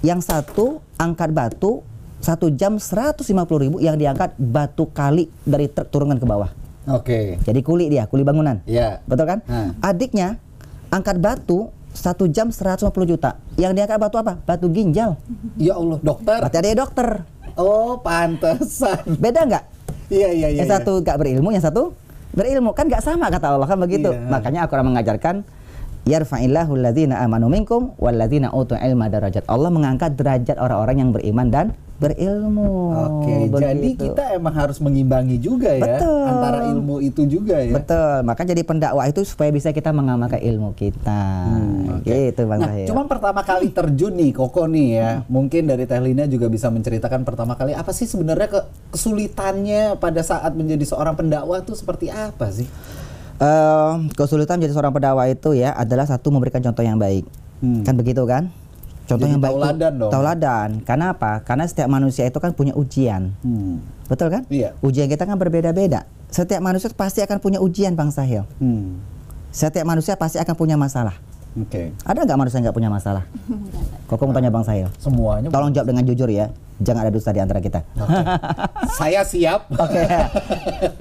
Yang 0.00 0.26
satu 0.26 0.80
angkat 0.98 1.30
batu 1.30 1.84
satu 2.16 2.50
jam 2.50 2.80
150 2.80 3.22
ribu, 3.60 3.76
yang 3.78 3.94
diangkat 3.94 4.34
batu 4.40 4.88
kali 4.90 5.30
dari 5.46 5.68
truk 5.70 5.92
turunkan 5.92 6.18
ke 6.18 6.26
bawah. 6.26 6.50
Oke. 6.90 7.38
Jadi 7.42 7.60
kuli 7.62 7.90
dia, 7.90 8.06
kuli 8.06 8.22
bangunan. 8.22 8.62
Iya. 8.66 9.02
Betul 9.04 9.26
kan? 9.26 9.38
Hmm. 9.46 9.74
Adiknya 9.82 10.38
angkat 10.96 11.20
batu 11.20 11.68
satu 11.96 12.28
jam 12.28 12.52
150 12.52 12.92
juta. 13.08 13.40
Yang 13.56 13.72
diangkat 13.80 13.98
batu 14.00 14.16
apa? 14.20 14.36
Batu 14.44 14.68
ginjal. 14.68 15.16
Ya 15.56 15.76
Allah, 15.76 15.98
dokter. 16.00 16.38
Berarti 16.44 16.58
ada 16.60 16.70
dokter. 16.76 17.08
Oh, 17.56 17.96
pantesan. 18.00 19.16
Beda 19.16 19.48
nggak? 19.48 19.64
Iya, 20.12 20.28
iya, 20.30 20.48
iya. 20.52 20.62
yang 20.62 20.68
iya. 20.68 20.76
satu 20.76 21.00
nggak 21.02 21.16
berilmu, 21.18 21.48
yang 21.50 21.64
satu 21.64 21.96
berilmu. 22.36 22.76
Kan 22.76 22.86
nggak 22.86 23.02
sama 23.02 23.32
kata 23.32 23.56
Allah 23.56 23.68
kan 23.68 23.80
begitu. 23.80 24.12
Iya. 24.12 24.28
Makanya 24.28 24.60
Al-Quran 24.68 24.86
mengajarkan 24.92 25.34
yarfa'illahu 26.06 26.72
alladzina 26.78 27.18
amanu 27.24 27.50
minkum 27.50 27.96
walladzina 27.98 28.52
utul 28.52 28.78
ilma 28.78 29.08
darajat. 29.08 29.42
Allah 29.48 29.72
mengangkat 29.72 30.14
derajat 30.14 30.60
orang-orang 30.60 30.96
yang 31.00 31.10
beriman 31.10 31.48
dan 31.48 31.66
berilmu. 31.96 32.92
Oke, 32.92 33.34
jadi 33.48 33.72
Begitu. 33.80 34.12
kita 34.12 34.36
emang 34.36 34.52
harus 34.52 34.76
mengimbangi 34.78 35.40
juga 35.40 35.72
ya 35.72 35.96
Betul. 35.96 36.22
antara 36.28 36.58
ilmu 36.68 37.00
itu 37.00 37.24
juga 37.24 37.56
ya. 37.56 37.72
Betul, 37.72 38.16
maka 38.22 38.44
jadi 38.44 38.62
pendakwah 38.62 39.08
itu 39.08 39.24
supaya 39.24 39.48
bisa 39.48 39.72
kita 39.72 39.90
mengamalkan 39.90 40.36
ilmu 40.36 40.76
kita. 40.76 41.22
Hmm, 41.48 42.00
oke. 42.00 42.04
Gitu 42.04 42.42
Bang 42.44 42.60
Nah, 42.60 42.68
Zahir. 42.68 42.86
cuman 42.86 43.04
pertama 43.08 43.40
kali 43.40 43.72
terjun 43.72 44.12
nih 44.12 44.30
Koko 44.30 44.68
nih 44.68 44.88
ya. 44.92 45.10
Mungkin 45.26 45.66
dari 45.66 45.88
Teh 45.88 45.96
Lina 45.96 46.28
juga 46.28 46.46
bisa 46.46 46.68
menceritakan 46.68 47.24
pertama 47.24 47.56
kali 47.56 47.72
apa 47.72 47.90
sih 47.90 48.04
sebenarnya 48.04 48.48
ke- 48.48 48.66
kesulitannya 48.92 49.96
pada 49.96 50.20
saat 50.20 50.52
menjadi 50.52 50.84
seorang 50.84 51.16
pendakwah 51.16 51.64
tuh 51.64 51.74
seperti 51.74 52.12
apa 52.12 52.52
sih? 52.52 52.68
Eh, 53.36 53.92
kesulitan 54.16 54.56
menjadi 54.56 54.76
seorang 54.76 54.92
pendakwah 54.92 55.28
itu 55.28 55.52
ya 55.52 55.72
adalah 55.72 56.04
satu 56.04 56.28
memberikan 56.28 56.60
contoh 56.60 56.80
yang 56.80 57.00
baik. 57.00 57.24
Hmm. 57.64 57.84
Kan 57.84 57.96
begitu 57.96 58.24
kan? 58.28 58.52
Contoh 59.06 59.22
Jadi 59.22 59.38
yang 59.38 59.42
baik 59.42 59.54
itu 59.54 59.62
tauladan 59.62 59.92
dong. 59.94 60.10
tauladan. 60.10 60.68
Karena 60.82 61.06
apa? 61.14 61.32
Karena 61.46 61.64
setiap 61.70 61.86
manusia 61.86 62.26
itu 62.26 62.38
kan 62.42 62.50
punya 62.50 62.74
ujian. 62.74 63.30
Hmm. 63.46 63.78
Betul 64.10 64.34
kan? 64.34 64.42
Iya. 64.50 64.74
Ujian 64.82 65.06
kita 65.06 65.22
kan 65.22 65.38
berbeda-beda. 65.38 66.10
Setiap 66.26 66.58
manusia 66.58 66.90
pasti 66.90 67.22
akan 67.22 67.38
punya 67.38 67.62
ujian 67.62 67.94
Bang 67.94 68.10
Sahil. 68.10 68.42
Hmm. 68.58 68.98
Setiap 69.54 69.86
manusia 69.86 70.18
pasti 70.18 70.42
akan 70.42 70.54
punya 70.58 70.74
masalah. 70.74 71.14
Oke. 71.56 71.94
Ada 72.04 72.28
nggak 72.28 72.36
manusia 72.36 72.58
yang 72.60 72.68
nggak 72.68 72.76
punya 72.76 72.90
masalah? 72.92 73.24
Kok 74.10 74.20
mau 74.26 74.34
tanya 74.34 74.50
Bang 74.52 74.66
Sahil? 74.66 74.90
Semuanya. 75.00 75.48
Tolong 75.48 75.72
jawab 75.72 75.88
dengan 75.88 76.04
jujur 76.04 76.28
ya. 76.28 76.50
Jangan 76.76 77.08
ada 77.08 77.12
dusta 77.14 77.32
di 77.32 77.40
antara 77.40 77.64
kita. 77.64 77.80
Oke. 77.96 78.20
Saya 79.00 79.24
siap. 79.24 79.64
Oke. 79.86 80.04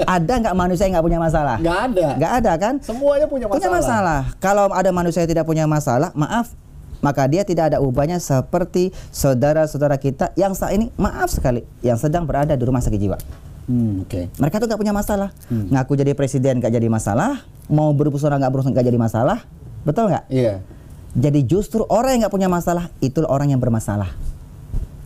ada 0.07 0.33
nggak 0.39 0.55
manusia 0.55 0.87
yang 0.87 0.95
nggak 0.95 1.07
punya 1.09 1.19
masalah? 1.19 1.57
Nggak 1.59 1.79
ada. 1.91 2.07
Nggak 2.15 2.33
ada 2.39 2.51
kan? 2.55 2.73
Semuanya 2.79 3.27
punya 3.27 3.45
masalah. 3.51 3.59
Punya 3.59 3.71
masalah. 3.73 4.19
Kalau 4.39 4.65
ada 4.71 4.91
manusia 4.95 5.19
yang 5.27 5.31
tidak 5.35 5.43
punya 5.43 5.67
masalah, 5.67 6.15
maaf, 6.15 6.55
maka 6.99 7.25
dia 7.25 7.43
tidak 7.43 7.73
ada 7.73 7.77
ubahnya 7.81 8.19
seperti 8.19 8.91
saudara-saudara 9.09 9.95
kita 9.97 10.31
yang 10.35 10.53
saat 10.53 10.75
ini 10.77 10.91
maaf 10.95 11.31
sekali 11.31 11.63
yang 11.81 11.97
sedang 11.97 12.23
berada 12.27 12.53
di 12.53 12.63
rumah 12.63 12.79
sakit 12.79 12.99
jiwa. 12.99 13.17
Hmm, 13.65 14.05
Oke. 14.05 14.29
Mereka 14.37 14.61
tuh 14.61 14.69
nggak 14.69 14.77
punya 14.77 14.93
masalah. 14.93 15.33
Ngaku 15.49 15.97
jadi 15.97 16.13
presiden 16.13 16.61
nggak 16.61 16.69
jadi 16.69 16.85
masalah, 16.85 17.41
mau 17.65 17.89
berpusara 17.97 18.37
nggak 18.37 18.51
berusaha 18.53 18.69
nggak 18.69 18.85
jadi 18.85 18.99
masalah, 19.01 19.41
betul 19.81 20.13
nggak? 20.13 20.29
Iya. 20.29 20.61
Jadi 21.15 21.39
justru 21.47 21.81
orang 21.87 22.13
yang 22.13 22.21
nggak 22.27 22.35
punya 22.35 22.49
masalah 22.51 22.91
itulah 23.01 23.31
orang 23.31 23.49
yang 23.49 23.61
bermasalah. 23.63 24.11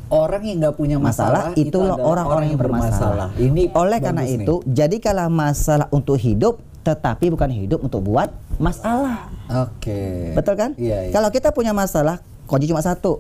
Orang 0.10 0.42
yang 0.42 0.58
nggak 0.58 0.74
punya 0.74 0.98
masalah, 0.98 1.54
Masalah, 1.54 1.62
itulah 1.62 1.94
orang-orang 2.02 2.50
yang 2.50 2.58
bermasalah. 2.58 3.30
Ini 3.38 3.70
Oleh 3.78 4.02
karena 4.02 4.26
nih. 4.26 4.42
itu, 4.42 4.66
jadikanlah 4.66 5.30
masalah 5.30 5.86
untuk 5.94 6.18
hidup, 6.18 6.58
tetapi 6.84 7.30
bukan 7.34 7.50
hidup 7.52 7.80
untuk 7.84 8.04
buat 8.06 8.32
masalah. 8.58 9.28
Oke. 9.68 10.34
Betul 10.36 10.56
kan? 10.56 10.72
Iya, 10.80 11.10
iya. 11.10 11.14
Kalau 11.14 11.30
kita 11.30 11.52
punya 11.52 11.76
masalah, 11.76 12.24
kunci 12.48 12.70
cuma 12.70 12.84
satu. 12.84 13.20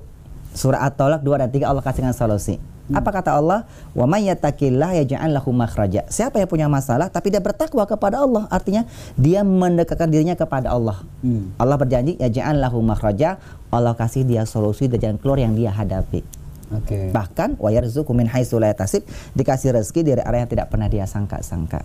Surah 0.55 0.81
At-Talaq 0.89 1.21
2 1.21 1.41
dan 1.45 1.49
3 1.53 1.69
Allah 1.69 1.83
kasihkan 1.85 2.15
solusi. 2.15 2.57
Hmm. 2.89 2.97
Apa 2.97 3.21
kata 3.21 3.37
Allah? 3.37 3.69
Wa 3.93 4.09
may 4.09 4.25
yattaqillah 4.25 4.97
yaj'al 5.05 5.29
lahu 5.29 5.53
makhraja. 5.53 6.09
Siapa 6.09 6.41
yang 6.41 6.49
punya 6.49 6.65
masalah 6.65 7.13
tapi 7.13 7.29
dia 7.29 7.37
bertakwa 7.37 7.85
kepada 7.85 8.25
Allah, 8.25 8.49
artinya 8.49 8.89
dia 9.13 9.45
mendekatkan 9.45 10.09
dirinya 10.09 10.33
kepada 10.33 10.73
Allah. 10.73 10.97
Hmm. 11.21 11.53
Allah 11.61 11.77
berjanji 11.77 12.17
yaj'al 12.17 12.57
lahu 12.57 12.81
makhraja, 12.81 13.37
Allah 13.69 13.93
kasih 13.93 14.25
dia 14.25 14.41
solusi 14.49 14.89
dan 14.89 14.97
jalan 14.97 15.17
keluar 15.21 15.37
yang 15.37 15.53
dia 15.53 15.69
hadapi. 15.69 16.25
Oke. 16.69 17.13
Bahkan 17.13 17.61
wa 17.61 17.69
yarzuqu 17.69 18.09
min 18.13 18.29
haitsu 18.29 18.57
la 18.61 18.73
dikasih 18.73 19.69
rezeki 19.73 20.01
dari 20.05 20.21
arah 20.21 20.45
yang 20.45 20.49
tidak 20.49 20.69
pernah 20.69 20.89
dia 20.89 21.05
sangka-sangka. 21.05 21.81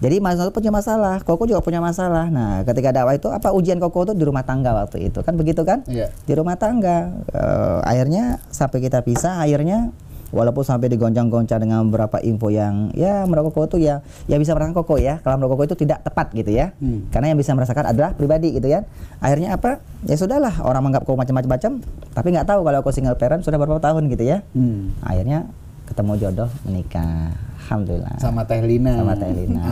Jadi 0.00 0.20
Mas 0.20 0.36
Nol 0.36 0.52
punya 0.52 0.68
masalah, 0.68 1.24
Koko 1.24 1.48
juga 1.48 1.64
punya 1.64 1.80
masalah. 1.80 2.28
Nah, 2.28 2.60
ketika 2.68 2.92
dakwah 2.92 3.16
itu 3.16 3.28
apa 3.32 3.52
ujian 3.52 3.80
Koko 3.80 4.08
itu 4.08 4.12
di 4.12 4.24
rumah 4.24 4.44
tangga 4.44 4.76
waktu 4.76 5.08
itu 5.08 5.24
kan 5.24 5.34
begitu 5.36 5.64
kan? 5.64 5.84
Iya. 5.88 6.12
Di 6.24 6.32
rumah 6.36 6.60
tangga. 6.60 7.12
Eh, 7.32 7.78
akhirnya 7.84 8.40
sampai 8.52 8.84
kita 8.84 9.00
pisah, 9.00 9.40
akhirnya 9.40 9.92
walaupun 10.34 10.66
sampai 10.66 10.90
digoncang-goncang 10.90 11.62
dengan 11.62 11.86
beberapa 11.86 12.18
info 12.18 12.50
yang 12.50 12.90
ya 12.98 13.22
menurut 13.24 13.54
Koko 13.54 13.70
itu 13.70 13.86
ya 13.86 14.02
ya 14.26 14.36
bisa 14.36 14.52
merasakan 14.52 14.74
Koko 14.76 14.98
ya. 14.98 15.22
Kalau 15.22 15.38
menurut 15.38 15.56
Koko 15.56 15.64
itu 15.72 15.76
tidak 15.86 16.02
tepat 16.02 16.34
gitu 16.34 16.50
ya. 16.50 16.74
Hmm. 16.82 17.06
Karena 17.08 17.32
yang 17.32 17.38
bisa 17.38 17.54
merasakan 17.54 17.94
adalah 17.94 18.12
pribadi 18.12 18.52
gitu 18.52 18.68
ya. 18.68 18.84
Akhirnya 19.22 19.56
apa? 19.56 19.80
Ya 20.04 20.16
sudahlah, 20.18 20.60
orang 20.60 20.82
menganggap 20.84 21.08
Koko 21.08 21.16
macam-macam, 21.16 21.80
tapi 22.12 22.28
nggak 22.34 22.46
tahu 22.46 22.60
kalau 22.66 22.78
aku 22.82 22.90
single 22.92 23.16
parent 23.16 23.46
sudah 23.46 23.56
berapa 23.56 23.80
tahun 23.80 24.12
gitu 24.12 24.24
ya. 24.26 24.42
Hmm. 24.52 24.92
Akhirnya 25.00 25.48
ketemu 25.86 26.12
jodoh 26.18 26.50
menikah. 26.66 27.32
Alhamdulillah. 27.66 28.14
Sama 28.22 28.46
Teh 28.46 28.62
Lina. 28.62 28.94
Sama 28.94 29.14
Teh 29.18 29.30
Lina. 29.34 29.62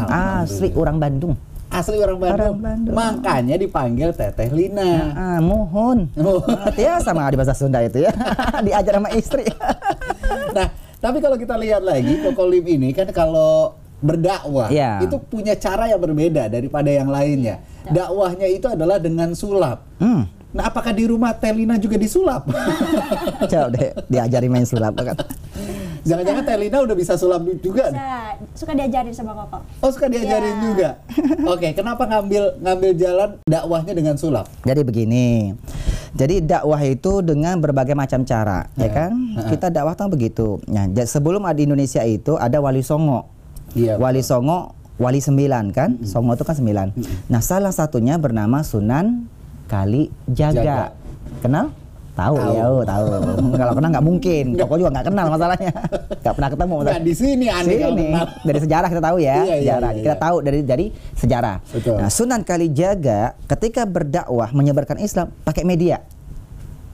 Asli 0.43 0.69
orang 0.75 0.99
Bandung. 0.99 1.39
Asli 1.71 1.97
orang 2.03 2.19
Bandung. 2.19 2.59
Orang 2.59 2.59
Bandung. 2.59 2.95
Makanya 2.95 3.55
dipanggil 3.55 4.11
Teteh 4.11 4.51
Lina. 4.51 5.15
Ah, 5.15 5.39
mohon. 5.39 6.11
Oh. 6.19 6.43
ya 6.75 6.99
sama 6.99 7.31
di 7.31 7.39
bahasa 7.39 7.55
Sunda 7.55 7.79
itu 7.83 8.03
ya. 8.03 8.11
Diajar 8.67 8.99
sama 8.99 9.15
istri. 9.15 9.47
nah, 10.59 10.75
tapi 10.99 11.23
kalau 11.23 11.39
kita 11.39 11.55
lihat 11.55 11.87
lagi 11.87 12.19
Kokolim 12.19 12.67
ini 12.67 12.91
kan 12.91 13.07
kalau 13.11 13.79
berdakwah 14.03 14.69
Iya. 14.69 15.01
itu 15.07 15.17
punya 15.17 15.55
cara 15.55 15.87
yang 15.87 16.03
berbeda 16.03 16.51
daripada 16.51 16.91
yang 16.91 17.07
lainnya. 17.07 17.63
Dakwahnya 17.87 18.51
itu 18.51 18.67
adalah 18.67 18.99
dengan 18.99 19.39
sulap. 19.39 19.87
hmm. 20.03 20.43
Nah, 20.55 20.71
apakah 20.71 20.95
di 20.95 21.03
rumah 21.03 21.35
Telina 21.35 21.75
juga 21.83 21.99
disulap? 21.99 22.47
Coba 23.51 23.75
deh 23.75 23.91
diajari 24.07 24.47
main 24.47 24.63
sulap 24.63 24.95
kan. 24.95 25.19
Jangan-jangan 26.05 26.45
Telina 26.45 26.79
udah 26.85 26.97
bisa 26.97 27.17
sulap 27.17 27.41
juga 27.65 27.89
nih? 27.89 27.97
Bisa, 27.97 28.17
suka 28.53 28.73
diajarin 28.77 29.15
sama 29.17 29.33
koko. 29.33 29.59
Oh, 29.81 29.91
suka 29.91 30.07
diajarin 30.13 30.53
Iya. 30.53 30.61
juga. 30.61 30.89
Oke, 31.57 31.69
kenapa 31.73 32.05
ngambil 32.05 32.61
ngambil 32.61 32.91
jalan 32.95 33.31
dakwahnya 33.49 33.93
dengan 33.97 34.15
sulap? 34.21 34.47
Jadi 34.69 34.81
begini. 34.85 35.57
Jadi 36.15 36.45
dakwah 36.45 36.79
itu 36.85 37.25
dengan 37.25 37.59
berbagai 37.59 37.97
macam 37.97 38.23
cara, 38.23 38.71
ya 38.79 38.87
kan? 38.87 39.11
Kita 39.51 39.67
dakwah 39.67 39.99
tuh 39.99 40.13
begitu. 40.13 40.63
Nah, 40.71 40.87
sebelum 41.03 41.43
ada 41.43 41.59
di 41.59 41.67
Indonesia 41.67 42.05
itu 42.07 42.39
ada 42.39 42.61
wali 42.63 42.87
songo. 42.87 43.27
Iya. 43.75 43.99
Wali 43.99 44.23
songo, 44.23 44.79
wali 44.95 45.19
sembilan 45.19 45.75
kan? 45.75 46.07
Songo 46.07 46.39
itu 46.39 46.47
kan 46.47 46.55
sembilan. 46.55 46.95
Nah, 47.27 47.43
salah 47.43 47.75
satunya 47.75 48.15
bernama 48.15 48.63
Sunan 48.63 49.27
Kali 49.67 50.07
Jaga. 50.31 50.55
Jaga. 50.55 50.79
Kenal? 51.43 51.67
Tahu 52.14 52.35
Tahu. 52.38 52.54
ya, 52.54 52.62
oh, 52.71 52.83
tahu. 52.87 53.04
Kalau 53.61 53.73
kenal 53.75 53.88
nggak 53.90 54.06
mungkin. 54.06 54.44
Koko 54.54 54.75
juga 54.78 54.90
nggak 54.94 55.06
kenal 55.11 55.26
masalahnya. 55.35 55.73
Nggak 56.23 56.35
pernah 56.38 56.50
ketemu. 56.54 56.75
Nggak, 56.80 57.00
di 57.02 57.14
sini 57.14 57.47
aneh 57.50 57.76
Sini. 57.83 58.06
Dari 58.47 58.59
sejarah 58.62 58.88
kita 58.88 59.02
tahu 59.02 59.16
ya, 59.18 59.35
Iya, 59.35 59.42
iya, 59.42 59.56
sejarah. 59.61 59.90
iya, 59.92 60.02
Kita 60.06 60.16
iya. 60.16 60.23
tahu 60.23 60.37
dari 60.40 60.61
dari 60.62 60.87
sejarah. 61.18 61.56
Betul. 61.68 61.97
Nah, 61.99 62.09
Sunan 62.09 62.40
Kalijaga 62.47 63.21
ketika 63.50 63.83
berdakwah 63.83 64.49
menyebarkan 64.54 65.02
Islam 65.02 65.35
pakai 65.42 65.66
media. 65.66 66.00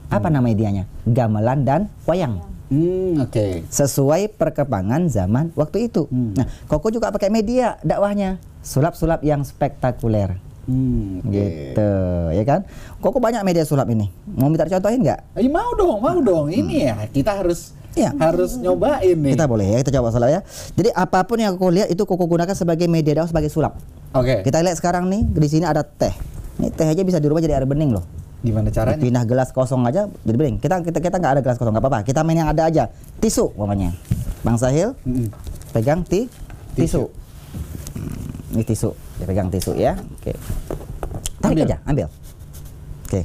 Apa 0.09 0.27
nama 0.27 0.43
medianya? 0.43 0.89
Gamelan 1.07 1.63
dan 1.63 1.81
wayang. 2.03 2.41
Hmm, 2.67 3.21
oke. 3.21 3.63
Sesuai 3.69 4.31
perkembangan 4.33 5.05
zaman 5.07 5.53
waktu 5.53 5.87
itu. 5.87 6.09
Hmm. 6.09 6.33
Nah, 6.35 6.47
Koko 6.65 6.89
juga 6.89 7.13
pakai 7.13 7.29
media 7.29 7.77
dakwahnya. 7.79 8.41
Sulap-sulap 8.61 9.21
yang 9.21 9.45
spektakuler. 9.45 10.35
Hmm, 10.61 11.21
oke. 11.21 11.33
Gitu, 11.33 11.91
ya 12.31 12.43
kan? 12.45 12.61
Koko 12.97 13.17
banyak 13.17 13.41
media 13.41 13.65
sulap 13.65 13.89
ini. 13.89 14.13
Mau 14.29 14.45
minta 14.45 14.65
contohin 14.65 15.01
nggak? 15.01 15.19
Eh, 15.35 15.49
mau 15.49 15.73
dong, 15.73 15.97
mau 15.97 16.17
dong. 16.17 16.47
Ini 16.47 16.75
ya, 16.85 16.95
kita 17.09 17.33
harus 17.35 17.73
Iya. 17.91 18.15
harus 18.15 18.55
nyobain 18.55 19.17
nih. 19.17 19.35
Kita 19.35 19.49
boleh 19.49 19.67
ya, 19.67 19.77
kita 19.81 19.91
coba 19.97 20.13
sulap 20.13 20.29
ya. 20.29 20.39
Jadi 20.71 20.89
apa 20.91 21.25
pun 21.25 21.35
yang 21.35 21.57
Koko 21.57 21.67
lihat 21.69 21.89
itu 21.89 22.03
Koko 22.05 22.23
gunakan 22.23 22.53
sebagai 22.53 22.87
media 22.87 23.19
dakwah 23.19 23.27
sebagai 23.27 23.49
sulap. 23.49 23.75
Oke. 24.13 24.43
Kita 24.43 24.63
lihat 24.63 24.79
sekarang 24.79 25.11
nih, 25.11 25.27
di 25.27 25.49
sini 25.49 25.65
ada 25.65 25.83
teh. 25.83 26.13
Ini 26.55 26.71
teh 26.71 26.87
aja 26.87 27.01
bisa 27.01 27.17
dirubah 27.17 27.41
jadi 27.41 27.57
air 27.57 27.67
bening 27.67 27.91
loh. 27.91 28.05
Gimana 28.41 28.71
caranya? 28.71 28.97
Pindah 28.97 29.21
gelas 29.21 29.49
kosong 29.51 29.83
aja 29.83 30.09
jadi 30.23 30.37
bening. 30.37 30.57
Kita 30.57 30.81
kita 30.81 30.97
kita 30.97 31.15
nggak 31.17 31.33
ada 31.35 31.41
gelas 31.41 31.57
kosong 31.57 31.73
nggak 31.73 31.83
apa-apa. 31.83 31.99
Kita 32.01 32.21
main 32.21 32.39
yang 32.39 32.49
ada 32.49 32.65
aja. 32.65 32.89
Tisu 33.19 33.53
umpamanya. 33.53 33.93
Bang 34.41 34.57
Sahil 34.57 34.97
Mm-mm. 35.03 35.29
pegang 35.69 36.01
ti 36.01 36.25
Tisu. 36.73 37.05
tisu. 37.05 37.20
Hmm, 38.51 38.59
Ini 38.59 38.63
tisu. 38.67 38.91
Dia 39.15 39.25
pegang 39.25 39.47
tisu 39.47 39.71
ya. 39.73 39.95
Oke. 39.95 40.35
Tarik 41.39 41.55
Ambil. 41.55 41.65
aja, 41.65 41.77
ambil. 41.85 42.07
Oke. 43.07 43.21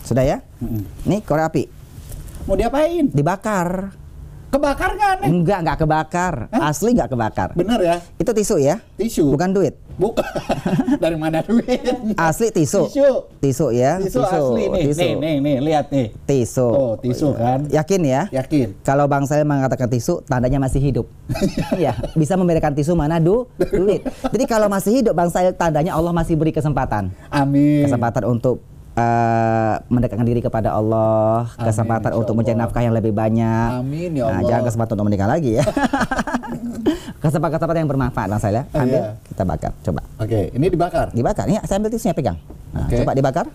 Sudah 0.00 0.24
ya? 0.24 0.38
Mm-mm. 0.62 0.82
Ini 1.04 1.20
korek 1.20 1.50
api. 1.50 1.62
Mau 2.46 2.54
diapain? 2.54 3.10
Dibakar. 3.10 3.92
Kebakar 4.48 4.96
nggak 4.96 5.12
nih? 5.20 5.28
Enggak, 5.28 5.58
enggak 5.60 5.78
kebakar. 5.84 6.34
Hah? 6.48 6.72
Asli 6.72 6.96
enggak 6.96 7.12
kebakar. 7.12 7.48
Bener 7.52 7.80
ya? 7.84 7.96
Itu 8.16 8.32
tisu 8.32 8.56
ya? 8.56 8.80
Tisu. 8.96 9.28
Bukan 9.28 9.52
duit. 9.52 9.76
Bukan. 10.00 10.24
Dari 11.04 11.20
mana 11.20 11.44
duit? 11.44 11.84
Asli 12.16 12.48
tisu. 12.48 12.88
Tisu. 12.88 13.28
Tisu 13.44 13.66
ya. 13.76 14.00
Tisu, 14.00 14.24
asli 14.24 14.72
nih. 14.72 14.82
Tisu. 14.88 15.00
Nih, 15.04 15.12
nih, 15.20 15.34
nih, 15.44 15.56
lihat 15.60 15.92
nih. 15.92 16.16
Tisu. 16.24 16.64
Oh, 16.64 16.92
tisu 16.96 17.36
kan? 17.36 17.68
Yakin 17.68 18.00
ya? 18.08 18.22
Yakin. 18.32 18.72
Kalau 18.88 19.04
Bang 19.04 19.28
saya 19.28 19.44
mengatakan 19.44 19.92
tisu, 19.92 20.24
tandanya 20.24 20.56
masih 20.56 20.80
hidup. 20.80 21.06
Iya, 21.78 21.94
bisa 22.16 22.34
membedakan 22.34 22.72
tisu 22.72 22.96
mana 22.96 23.20
du 23.20 23.44
duit. 23.60 24.00
Jadi 24.32 24.44
kalau 24.48 24.72
masih 24.72 25.04
hidup 25.04 25.12
Bang 25.12 25.28
saya 25.28 25.52
tandanya 25.52 25.92
Allah 25.92 26.10
masih 26.16 26.34
beri 26.40 26.50
kesempatan. 26.50 27.12
Amin. 27.28 27.84
Kesempatan 27.84 28.24
untuk 28.24 28.64
eh, 28.98 29.74
mendekatkan 29.86 30.26
diri 30.26 30.40
kepada 30.40 30.72
Allah, 30.72 31.46
Amin, 31.48 31.64
kesempatan 31.64 32.10
untuk 32.12 32.34
mencari 32.34 32.54
nafkah 32.54 32.82
yang 32.82 32.92
lebih 32.92 33.12
banyak. 33.12 33.68
Amin, 33.78 34.10
ya 34.12 34.26
Nah, 34.26 34.36
Allah. 34.36 34.48
jangan 34.48 34.62
kesempatan 34.66 34.92
untuk 34.92 35.06
menikah 35.06 35.28
lagi 35.28 35.50
ya. 35.54 35.64
kesempatan-kesempatan 37.22 37.80
yang 37.80 37.90
bermanfaat 37.90 38.28
Bang 38.28 38.40
saya. 38.40 38.62
Ambil, 38.70 39.00
iya. 39.00 39.14
kita 39.24 39.42
bakar. 39.44 39.72
Coba. 39.80 40.00
Oke, 40.18 40.40
ini 40.50 40.66
dibakar. 40.66 41.06
Dibakar. 41.10 41.44
Ini 41.46 41.62
saya 41.62 41.76
ambil 41.78 41.90
tisunya 41.90 42.14
pegang. 42.14 42.38
Nah, 42.70 42.84
Oke. 42.84 42.96
coba 42.98 43.12
dibakar. 43.14 43.46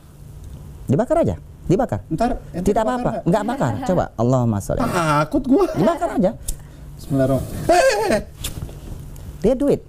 Dibakar 0.85 1.15
aja. 1.21 1.35
Dibakar. 1.63 1.99
Ntar, 2.09 2.31
Tidak 2.51 2.81
apa-apa. 2.81 2.99
nggak? 2.99 3.23
Enggak 3.23 3.43
bakar. 3.45 3.71
Coba. 3.85 4.03
Allahumma 4.15 4.59
sholli. 4.59 4.83
Takut 4.83 5.43
gua. 5.45 5.65
Dibakar 5.71 6.09
aja. 6.13 6.31
Bismillahirrahmanirrahim. 6.97 8.11
Eh, 8.11 8.21
Dia 9.39 9.53
duit. 9.55 9.81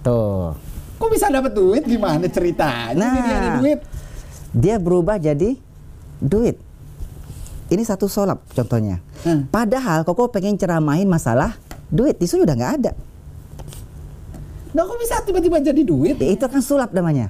Tuh. 0.00 0.54
kok 0.98 1.10
bisa 1.10 1.26
dapat 1.28 1.50
duit? 1.50 1.82
Gimana 1.82 2.26
ceritanya? 2.26 2.94
Nah. 2.94 3.12
Jadi 3.12 3.30
ada 3.32 3.48
duit. 3.58 3.78
Dia 4.52 4.80
berubah 4.80 5.20
jadi 5.20 5.56
duit. 6.18 6.56
Ini 7.68 7.82
satu 7.84 8.08
solap 8.08 8.40
contohnya. 8.56 9.04
Hmm. 9.22 9.44
Padahal 9.52 10.02
Koko 10.08 10.32
pengen 10.32 10.56
ceramahin 10.56 11.04
masalah 11.04 11.60
duit. 11.92 12.16
Tisu 12.16 12.40
udah 12.44 12.56
nggak 12.56 12.74
ada. 12.80 12.92
Nah, 14.72 14.84
kok 14.84 15.00
bisa 15.00 15.20
tiba-tiba 15.24 15.60
jadi 15.60 15.82
duit? 15.84 16.16
Ya, 16.20 16.28
itu 16.32 16.44
kan 16.44 16.60
sulap 16.60 16.92
namanya. 16.92 17.28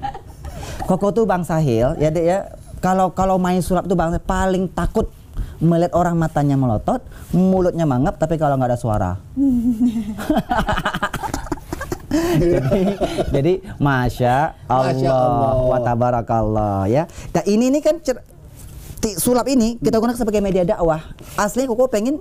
Koko 0.86 1.14
tuh 1.14 1.24
Bang 1.26 1.46
Sahil, 1.46 1.94
ya 1.98 2.08
Dek 2.10 2.24
ya. 2.26 2.38
Kalau 2.78 3.10
kalau 3.14 3.38
main 3.38 3.62
sulap 3.62 3.86
tuh 3.86 3.98
Bang 3.98 4.14
Sahil 4.14 4.22
paling 4.26 4.70
takut 4.70 5.10
melihat 5.58 5.94
orang 5.98 6.14
matanya 6.14 6.54
melotot, 6.54 7.02
mulutnya 7.34 7.82
mangap, 7.82 8.14
tapi 8.18 8.38
kalau 8.38 8.54
nggak 8.54 8.70
ada 8.74 8.78
suara. 8.78 9.10
jadi, 12.10 12.92
jadi 13.34 13.52
masya 13.76 14.56
Allah, 14.64 14.92
Masya 14.92 15.10
Allah. 15.10 15.52
wa 15.62 15.78
tabarakallah 15.78 16.78
ya. 16.86 17.04
Nah 17.30 17.42
ini 17.44 17.68
nih 17.68 17.82
kan 17.82 17.96
cer- 18.00 18.24
sulap 19.14 19.46
ini 19.46 19.76
kita 19.76 19.96
gunakan 19.96 20.16
sebagai 20.16 20.40
media 20.40 20.64
dakwah. 20.64 21.04
Aslinya 21.34 21.68
Koko 21.68 21.86
pengen 21.86 22.18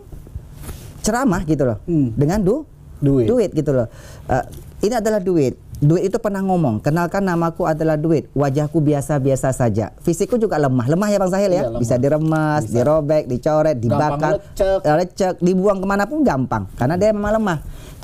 ceramah 1.02 1.42
gitu 1.44 1.64
loh, 1.64 1.80
Hmm. 1.84 2.12
dengan 2.14 2.40
du 2.40 2.68
Duit. 2.98 3.30
duit 3.30 3.50
gitu 3.52 3.72
loh. 3.72 3.88
Eh, 4.26 4.44
ini 4.84 4.94
adalah 4.94 5.22
duit. 5.22 5.56
Duit 5.78 6.10
itu 6.10 6.18
pernah 6.18 6.42
ngomong, 6.42 6.82
kenalkan 6.82 7.22
namaku 7.22 7.62
adalah 7.64 7.94
duit, 7.94 8.26
wajahku 8.34 8.82
biasa-biasa 8.82 9.54
saja. 9.54 9.94
Fisikku 10.02 10.34
juga 10.36 10.58
lemah, 10.58 10.90
lemah 10.90 11.06
ya 11.06 11.18
Bang 11.22 11.30
Sahil 11.30 11.54
ya. 11.54 11.64
Iya. 11.64 11.78
Bisa 11.78 11.96
diremas, 11.96 12.66
Bisa. 12.66 12.82
dirobek, 12.82 13.30
dicoret, 13.30 13.78
dibakar, 13.78 14.42
lecek. 14.42 14.82
lecek, 14.82 15.34
dibuang 15.38 15.78
ke 15.78 15.86
mana 15.86 16.10
pun 16.10 16.26
gampang, 16.26 16.66
karena 16.74 16.98
dia 16.98 17.14
memang 17.14 17.38
lemah. 17.38 17.58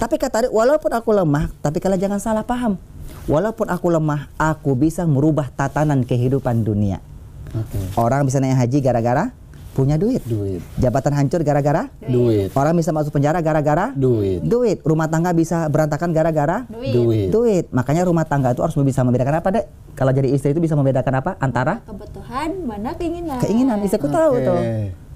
Tapi 0.03 0.19
kata 0.19 0.37
dia, 0.43 0.51
walaupun 0.51 0.91
aku 0.91 1.15
lemah, 1.15 1.47
tapi 1.63 1.79
kalian 1.79 2.11
jangan 2.11 2.19
salah 2.19 2.43
paham. 2.43 2.75
Walaupun 3.23 3.71
aku 3.71 3.87
lemah, 3.87 4.27
aku 4.35 4.75
bisa 4.75 5.07
merubah 5.07 5.47
tatanan 5.47 6.03
kehidupan 6.03 6.59
dunia. 6.67 6.99
Oke. 7.55 7.79
Orang 7.95 8.27
bisa 8.27 8.43
naik 8.43 8.59
haji 8.59 8.83
gara-gara 8.83 9.31
punya 9.71 9.95
duit. 9.95 10.19
Duit. 10.27 10.59
Jabatan 10.75 11.15
hancur 11.15 11.39
gara-gara 11.47 11.87
Duit. 12.03 12.51
Orang 12.51 12.75
bisa 12.75 12.91
masuk 12.91 13.15
penjara 13.15 13.39
gara-gara 13.39 13.95
Duit. 13.95 14.43
duit. 14.43 14.83
Rumah 14.83 15.07
tangga 15.07 15.31
bisa 15.31 15.71
berantakan 15.71 16.11
gara-gara 16.11 16.67
Duit. 16.67 16.91
Duit. 16.91 17.27
duit. 17.31 17.65
Makanya 17.71 18.03
rumah 18.03 18.27
tangga 18.27 18.51
itu 18.51 18.59
harus 18.59 18.75
bisa 18.83 19.07
membedakan 19.07 19.39
apa, 19.39 19.49
Dek? 19.55 19.65
Kalau 19.95 20.11
jadi 20.11 20.27
istri 20.35 20.51
itu 20.51 20.59
bisa 20.59 20.75
membedakan 20.75 21.15
apa? 21.15 21.31
Antara 21.39 21.79
Kebutuhan 21.87 22.59
mana 22.67 22.91
keinginan. 22.99 23.39
keinginan. 23.39 23.79
Istriku 23.87 24.11
tahu 24.11 24.35
Oke. 24.35 24.45
tuh. 24.51 24.59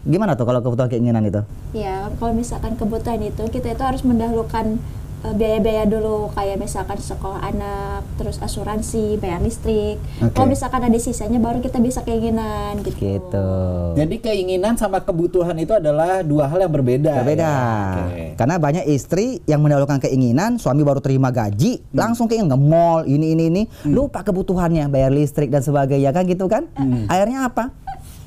Gimana 0.04 0.34
tuh 0.34 0.46
kalau 0.46 0.60
kebutuhan 0.60 0.88
keinginan 0.88 1.24
itu? 1.24 1.42
Ya, 1.72 2.08
kalau 2.14 2.32
misalkan 2.32 2.76
kebutuhan 2.76 3.20
itu 3.20 3.44
kita 3.48 3.72
itu 3.72 3.82
harus 3.82 4.02
mendahulukan 4.02 4.78
eh, 5.20 5.34
biaya-biaya 5.34 5.84
dulu 5.84 6.30
kayak 6.32 6.58
misalkan 6.58 6.96
sekolah 6.96 7.42
anak, 7.44 8.06
terus 8.16 8.38
asuransi, 8.38 9.18
bayar 9.18 9.42
listrik. 9.42 9.98
Oke. 10.22 10.30
Kalau 10.32 10.46
misalkan 10.46 10.80
ada 10.80 10.96
sisanya 10.96 11.38
baru 11.38 11.58
kita 11.58 11.82
bisa 11.82 12.02
keinginan 12.02 12.80
gitu. 12.82 12.96
Gitu. 12.96 13.50
Jadi 13.98 14.16
keinginan 14.18 14.78
sama 14.78 15.02
kebutuhan 15.02 15.58
itu 15.58 15.74
adalah 15.74 16.22
dua 16.22 16.46
hal 16.46 16.62
yang 16.62 16.70
berbeda. 16.70 17.12
Berbeda. 17.20 17.50
ya? 17.50 18.06
Oke. 18.06 18.24
Karena 18.38 18.56
banyak 18.58 18.86
istri 18.88 19.42
yang 19.44 19.60
mendahulukan 19.60 19.98
keinginan, 20.00 20.56
suami 20.56 20.86
baru 20.86 21.02
terima 21.02 21.28
gaji, 21.30 21.82
Hmm. 21.82 21.98
langsung 21.98 22.30
keinginan 22.30 22.54
ke 22.54 22.60
mall, 22.62 23.04
ini 23.04 23.34
ini 23.34 23.44
ini, 23.50 23.64
lupa 23.84 24.22
kebutuhannya, 24.22 24.86
bayar 24.88 25.10
listrik 25.10 25.50
dan 25.50 25.60
sebagainya 25.60 26.14
kan 26.14 26.24
gitu 26.24 26.46
kan? 26.46 26.70
Akhirnya 27.10 27.44
apa? 27.44 27.74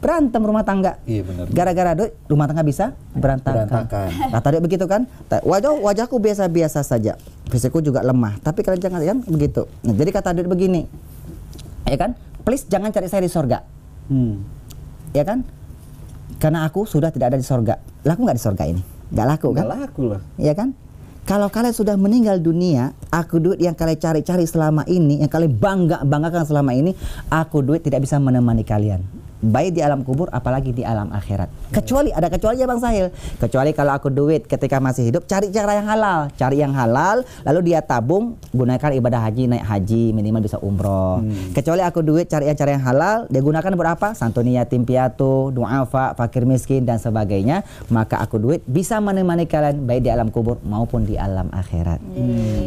Berantem 0.00 0.40
rumah 0.40 0.64
tangga. 0.64 0.96
Iya 1.04 1.28
benar. 1.28 1.44
Gara-gara 1.52 1.92
duit 1.92 2.16
rumah 2.24 2.48
tangga 2.48 2.64
bisa 2.64 2.96
berantakan. 3.12 3.68
Berantakan. 3.68 4.08
Kata 4.34 4.46
dia 4.56 4.62
begitu 4.64 4.84
kan? 4.88 5.04
Wajah 5.28 5.76
wajahku 5.76 6.16
biasa-biasa 6.16 6.80
saja. 6.80 7.20
Fisikku 7.52 7.84
juga 7.84 8.00
lemah, 8.00 8.40
tapi 8.40 8.64
kalian 8.64 8.80
jangan 8.80 9.00
kan 9.04 9.18
begitu. 9.26 9.66
Nah, 9.82 9.90
jadi 9.90 10.10
kata 10.14 10.38
dia 10.38 10.46
begini. 10.46 10.86
Ya 11.82 11.98
kan? 11.98 12.14
Please 12.46 12.62
jangan 12.70 12.94
cari 12.94 13.10
saya 13.10 13.26
di 13.26 13.30
sorga. 13.30 13.66
Hmm. 14.06 14.46
Ya 15.10 15.26
kan? 15.26 15.42
Karena 16.38 16.62
aku 16.62 16.86
sudah 16.86 17.10
tidak 17.10 17.34
ada 17.34 17.38
di 17.42 17.44
sorga. 17.44 17.82
Laku 18.06 18.22
nggak 18.22 18.38
di 18.38 18.44
sorga 18.46 18.64
ini? 18.70 18.80
Nggak 19.10 19.26
laku 19.26 19.48
kan? 19.50 19.66
Nggak 19.66 19.70
laku 19.82 20.02
lah. 20.14 20.20
Ya 20.38 20.54
kan? 20.54 20.72
Kalau 21.28 21.52
kalian 21.52 21.74
sudah 21.76 21.94
meninggal 22.00 22.40
dunia, 22.40 22.96
aku 23.12 23.38
duit 23.38 23.60
yang 23.60 23.76
kalian 23.76 24.00
cari-cari 24.00 24.48
selama 24.48 24.86
ini, 24.88 25.20
yang 25.20 25.30
kalian 25.30 25.52
bangga 25.52 26.02
banggakan 26.06 26.42
selama 26.48 26.72
ini, 26.72 26.96
aku 27.28 27.60
duit 27.60 27.84
tidak 27.84 28.06
bisa 28.06 28.16
menemani 28.16 28.64
kalian. 28.64 29.04
Baik 29.40 29.72
di 29.72 29.80
alam 29.80 30.00
kubur 30.00 30.28
apalagi 30.30 30.70
di 30.70 30.84
alam 30.84 31.08
akhirat. 31.10 31.48
Kecuali 31.72 32.12
ada 32.12 32.28
kecuali 32.28 32.56
ya 32.56 32.68
Bang 32.68 32.78
Sahil. 32.78 33.08
Kecuali 33.36 33.72
kalau 33.72 33.92
aku 33.92 34.08
duit 34.08 34.44
ketika 34.44 34.76
masih 34.78 35.08
hidup 35.08 35.24
cari 35.24 35.48
cara 35.48 35.74
yang 35.74 35.88
halal, 35.88 36.28
cari 36.34 36.60
yang 36.60 36.72
halal 36.72 37.24
lalu 37.42 37.72
dia 37.72 37.80
tabung 37.80 38.36
gunakan 38.50 38.90
ibadah 38.94 39.20
haji 39.20 39.48
naik 39.48 39.64
haji 39.64 40.12
minimal 40.12 40.40
bisa 40.40 40.60
umroh. 40.60 41.24
Kecuali 41.50 41.80
aku 41.80 42.00
duit 42.00 42.28
cari 42.28 42.52
cara 42.52 42.70
yang 42.70 42.84
halal 42.84 43.24
dia 43.26 43.40
gunakan 43.40 43.70
buat 43.72 43.90
apa? 43.90 44.08
Santuni 44.12 44.54
yatim 44.54 44.84
piatu, 44.84 45.48
duafa, 45.50 46.12
fakir 46.14 46.44
miskin 46.44 46.84
dan 46.84 47.00
sebagainya. 47.00 47.64
Maka 47.88 48.20
aku 48.20 48.36
duit 48.36 48.60
bisa 48.62 49.00
menemani 49.00 49.44
kalian 49.44 49.82
baik 49.82 50.04
di 50.04 50.10
alam 50.12 50.28
kubur 50.28 50.60
maupun 50.62 51.02
di 51.02 51.16
alam 51.16 51.48
akhirat. 51.48 51.98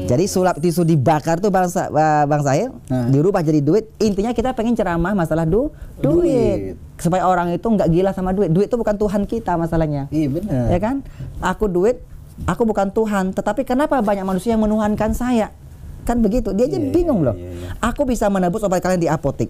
Jadi 0.06 0.26
sulap 0.26 0.58
tisu 0.58 0.82
dibakar 0.84 1.38
tuh 1.38 1.54
Bang, 1.54 1.70
Sa- 1.70 1.90
Bang 2.26 2.42
Sahil 2.42 2.74
Nah. 2.90 3.08
dirubah 3.08 3.40
jadi 3.40 3.60
duit. 3.60 3.86
Intinya 3.98 4.32
kita 4.32 4.52
pengen 4.52 4.74
ceramah 4.74 5.14
masalah 5.14 5.46
du 5.46 5.70
duit. 6.00 6.24
Duit. 6.24 6.63
Supaya 6.96 7.26
orang 7.26 7.52
itu 7.52 7.66
nggak 7.66 7.90
gila 7.90 8.12
sama 8.12 8.32
duit. 8.32 8.54
Duit 8.54 8.70
itu 8.70 8.78
bukan 8.78 8.96
Tuhan 8.96 9.22
kita 9.26 9.58
masalahnya. 9.58 10.08
Iya 10.10 10.28
benar. 10.30 10.66
Ya 10.70 10.80
kan? 10.80 10.96
Aku 11.42 11.66
duit, 11.66 12.00
aku 12.46 12.64
bukan 12.64 12.90
Tuhan. 12.90 13.34
Tetapi 13.34 13.66
kenapa 13.66 14.00
banyak 14.00 14.24
manusia 14.24 14.54
yang 14.54 14.64
menuhankan 14.64 15.12
saya? 15.12 15.50
Kan 16.04 16.20
begitu. 16.20 16.52
Dia 16.52 16.68
aja 16.68 16.78
Iya, 16.78 16.92
bingung 16.92 17.24
loh. 17.24 17.34
iya, 17.34 17.50
iya. 17.50 17.70
Aku 17.80 18.04
bisa 18.04 18.28
menebus 18.28 18.60
obat 18.62 18.84
kalian 18.84 19.00
di 19.00 19.08
apotik. 19.08 19.50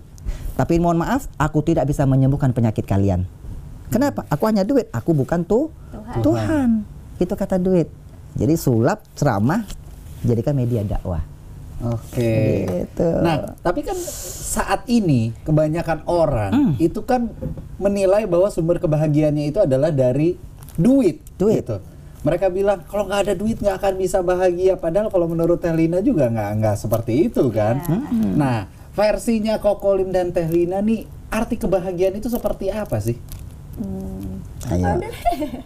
Tapi 0.53 0.77
mohon 0.77 1.01
maaf, 1.01 1.25
aku 1.35 1.65
tidak 1.65 1.89
bisa 1.89 2.05
menyembuhkan 2.05 2.53
penyakit 2.53 2.85
kalian. 2.85 3.25
Kenapa? 3.89 4.25
Aku 4.29 4.45
hanya 4.45 4.61
duit. 4.61 4.85
Aku 4.89 5.13
bukan 5.13 5.41
tuh 5.43 5.73
Tuhan. 5.91 6.21
Tuhan. 6.21 6.69
Itu 7.17 7.33
kata 7.33 7.57
duit. 7.57 7.89
Jadi 8.33 8.53
sulap, 8.53 9.01
ceramah, 9.13 9.65
jadikan 10.21 10.53
media 10.53 10.81
dakwah. 10.81 11.21
Oke. 11.83 12.63
Gitu. 12.63 13.09
Nah, 13.19 13.59
tapi 13.59 13.83
kan 13.83 13.97
saat 13.99 14.87
ini 14.87 15.35
kebanyakan 15.43 16.07
orang 16.07 16.51
Hmm. 16.53 16.73
itu 16.79 17.03
kan 17.03 17.27
menilai 17.75 18.23
bahwa 18.23 18.47
sumber 18.47 18.79
kebahagiaannya 18.79 19.51
itu 19.51 19.59
adalah 19.59 19.91
dari 19.91 20.39
duit. 20.79 21.19
Duit. 21.35 21.67
Gitu. 21.67 21.77
Mereka 22.23 22.47
bilang 22.55 22.87
kalau 22.87 23.03
nggak 23.03 23.21
ada 23.27 23.33
duit 23.35 23.59
nggak 23.59 23.83
akan 23.83 23.93
bisa 23.99 24.23
bahagia. 24.23 24.79
Padahal 24.79 25.11
kalau 25.11 25.27
menurut 25.27 25.59
Tehlina 25.59 25.99
juga 25.99 26.31
nggak 26.31 26.51
nggak 26.63 26.75
seperti 26.79 27.27
itu 27.27 27.51
kan. 27.51 27.83
Nah, 28.39 28.71
versinya 28.95 29.59
Kokolim 29.59 30.15
dan 30.15 30.31
Tehlina 30.31 30.79
nih 30.79 31.03
arti 31.27 31.59
kebahagiaan 31.59 32.15
itu 32.15 32.31
seperti 32.31 32.71
apa 32.71 33.03
sih? 33.03 33.19
Ayo. 34.71 35.03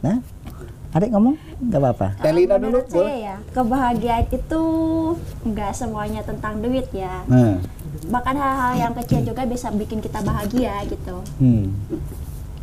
Nah, 0.01 0.17
adik 0.95 1.09
ngomong? 1.11 1.35
Gak 1.67 1.79
apa-apa. 1.83 2.07
Tehlina 2.23 2.55
dulu 2.55 2.79
Menurut 2.79 2.87
saya 2.87 2.99
boleh. 3.03 3.19
ya, 3.19 3.35
kebahagiaan 3.51 4.25
itu 4.31 4.61
nggak 5.43 5.71
semuanya 5.75 6.21
tentang 6.23 6.63
duit 6.63 6.87
ya. 6.95 7.23
Nah, 7.27 7.59
Bahkan 8.07 8.35
hal-hal 8.37 8.73
yang 8.77 8.93
kecil 9.03 9.25
juga 9.25 9.43
bisa 9.43 9.67
bikin 9.73 9.99
kita 9.99 10.23
bahagia 10.23 10.79
gitu. 10.87 11.17
hmm. 11.41 11.65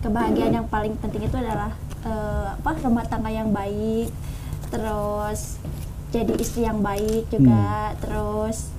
Kebahagiaan 0.00 0.52
yang 0.62 0.68
paling 0.68 0.96
penting 1.00 1.28
itu 1.28 1.36
adalah 1.36 1.72
eh, 2.04 2.48
apa 2.54 2.70
rumah 2.84 3.04
tangga 3.08 3.32
yang 3.32 3.48
baik, 3.50 4.12
terus 4.68 5.56
jadi 6.12 6.32
istri 6.36 6.62
yang 6.64 6.84
baik 6.84 7.26
juga, 7.28 7.96
terus 7.98 8.70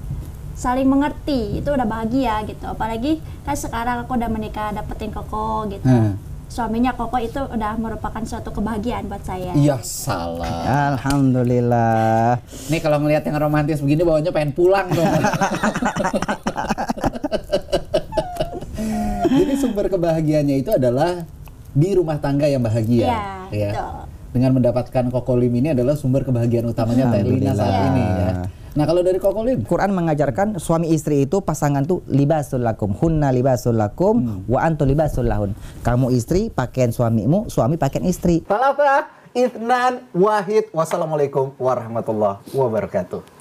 saling 0.56 0.88
mengerti 0.88 1.60
itu 1.60 1.68
udah 1.68 1.84
bahagia 1.84 2.46
gitu. 2.46 2.64
Apalagi 2.64 3.20
kan 3.44 3.58
sekarang 3.58 4.06
aku 4.06 4.16
udah 4.16 4.30
menikah 4.30 4.72
dapetin 4.72 5.12
koko 5.12 5.66
gitu. 5.68 5.86
Hmm. 5.86 6.16
Suaminya 6.46 6.94
koko 6.94 7.18
itu 7.20 7.42
udah 7.42 7.74
merupakan 7.76 8.22
suatu 8.24 8.54
kebahagiaan 8.54 9.10
buat 9.10 9.26
saya. 9.26 9.52
Iya 9.58 9.82
salah. 9.82 10.94
Alhamdulillah. 10.96 12.40
Nih 12.70 12.80
kalau 12.80 13.02
ngelihat 13.02 13.26
yang 13.28 13.42
romantis 13.42 13.82
begini 13.82 14.06
bawahnya 14.06 14.32
pengen 14.32 14.54
pulang 14.54 14.88
dong. 14.94 15.10
Jadi 19.36 19.54
sumber 19.60 19.90
kebahagiaannya 19.92 20.56
itu 20.62 20.72
adalah 20.72 21.26
di 21.76 21.90
rumah 21.92 22.16
tangga 22.24 22.48
yang 22.48 22.64
bahagia. 22.64 23.12
Iya, 23.52 23.72
ya. 23.76 24.02
Dengan 24.32 24.56
mendapatkan 24.56 25.12
kokolim 25.12 25.52
ini 25.60 25.76
adalah 25.76 25.96
sumber 26.00 26.24
kebahagiaan 26.24 26.72
utamanya 26.72 27.12
Teh 27.12 27.24
Lina 27.24 27.52
saat 27.52 27.92
ini 27.92 28.04
ya. 28.04 28.32
Nah 28.76 28.84
kalau 28.84 29.08
dari 29.08 29.24
kokolim, 29.24 29.64
Quran 29.64 29.96
mengajarkan 29.96 30.60
suami 30.60 30.92
istri 30.92 31.24
itu 31.24 31.40
pasangan 31.40 31.88
tuh 31.88 32.04
libasul 32.12 32.60
lakum, 32.60 32.92
hunna 32.92 33.32
libasul 33.32 33.80
lakum, 33.80 34.44
wa 34.52 34.60
antum 34.60 34.84
libasul 34.84 35.32
lahun. 35.32 35.56
Kamu 35.80 36.12
istri 36.12 36.52
pakaian 36.52 36.92
suamimu, 36.92 37.48
suami 37.48 37.80
pakaian 37.80 38.04
istri. 38.04 38.44
Falata, 38.44 39.08
Ithnan, 39.32 40.12
Wahid. 40.12 40.68
Wassalamualaikum 40.76 41.56
warahmatullahi 41.56 42.44
wabarakatuh. 42.52 43.35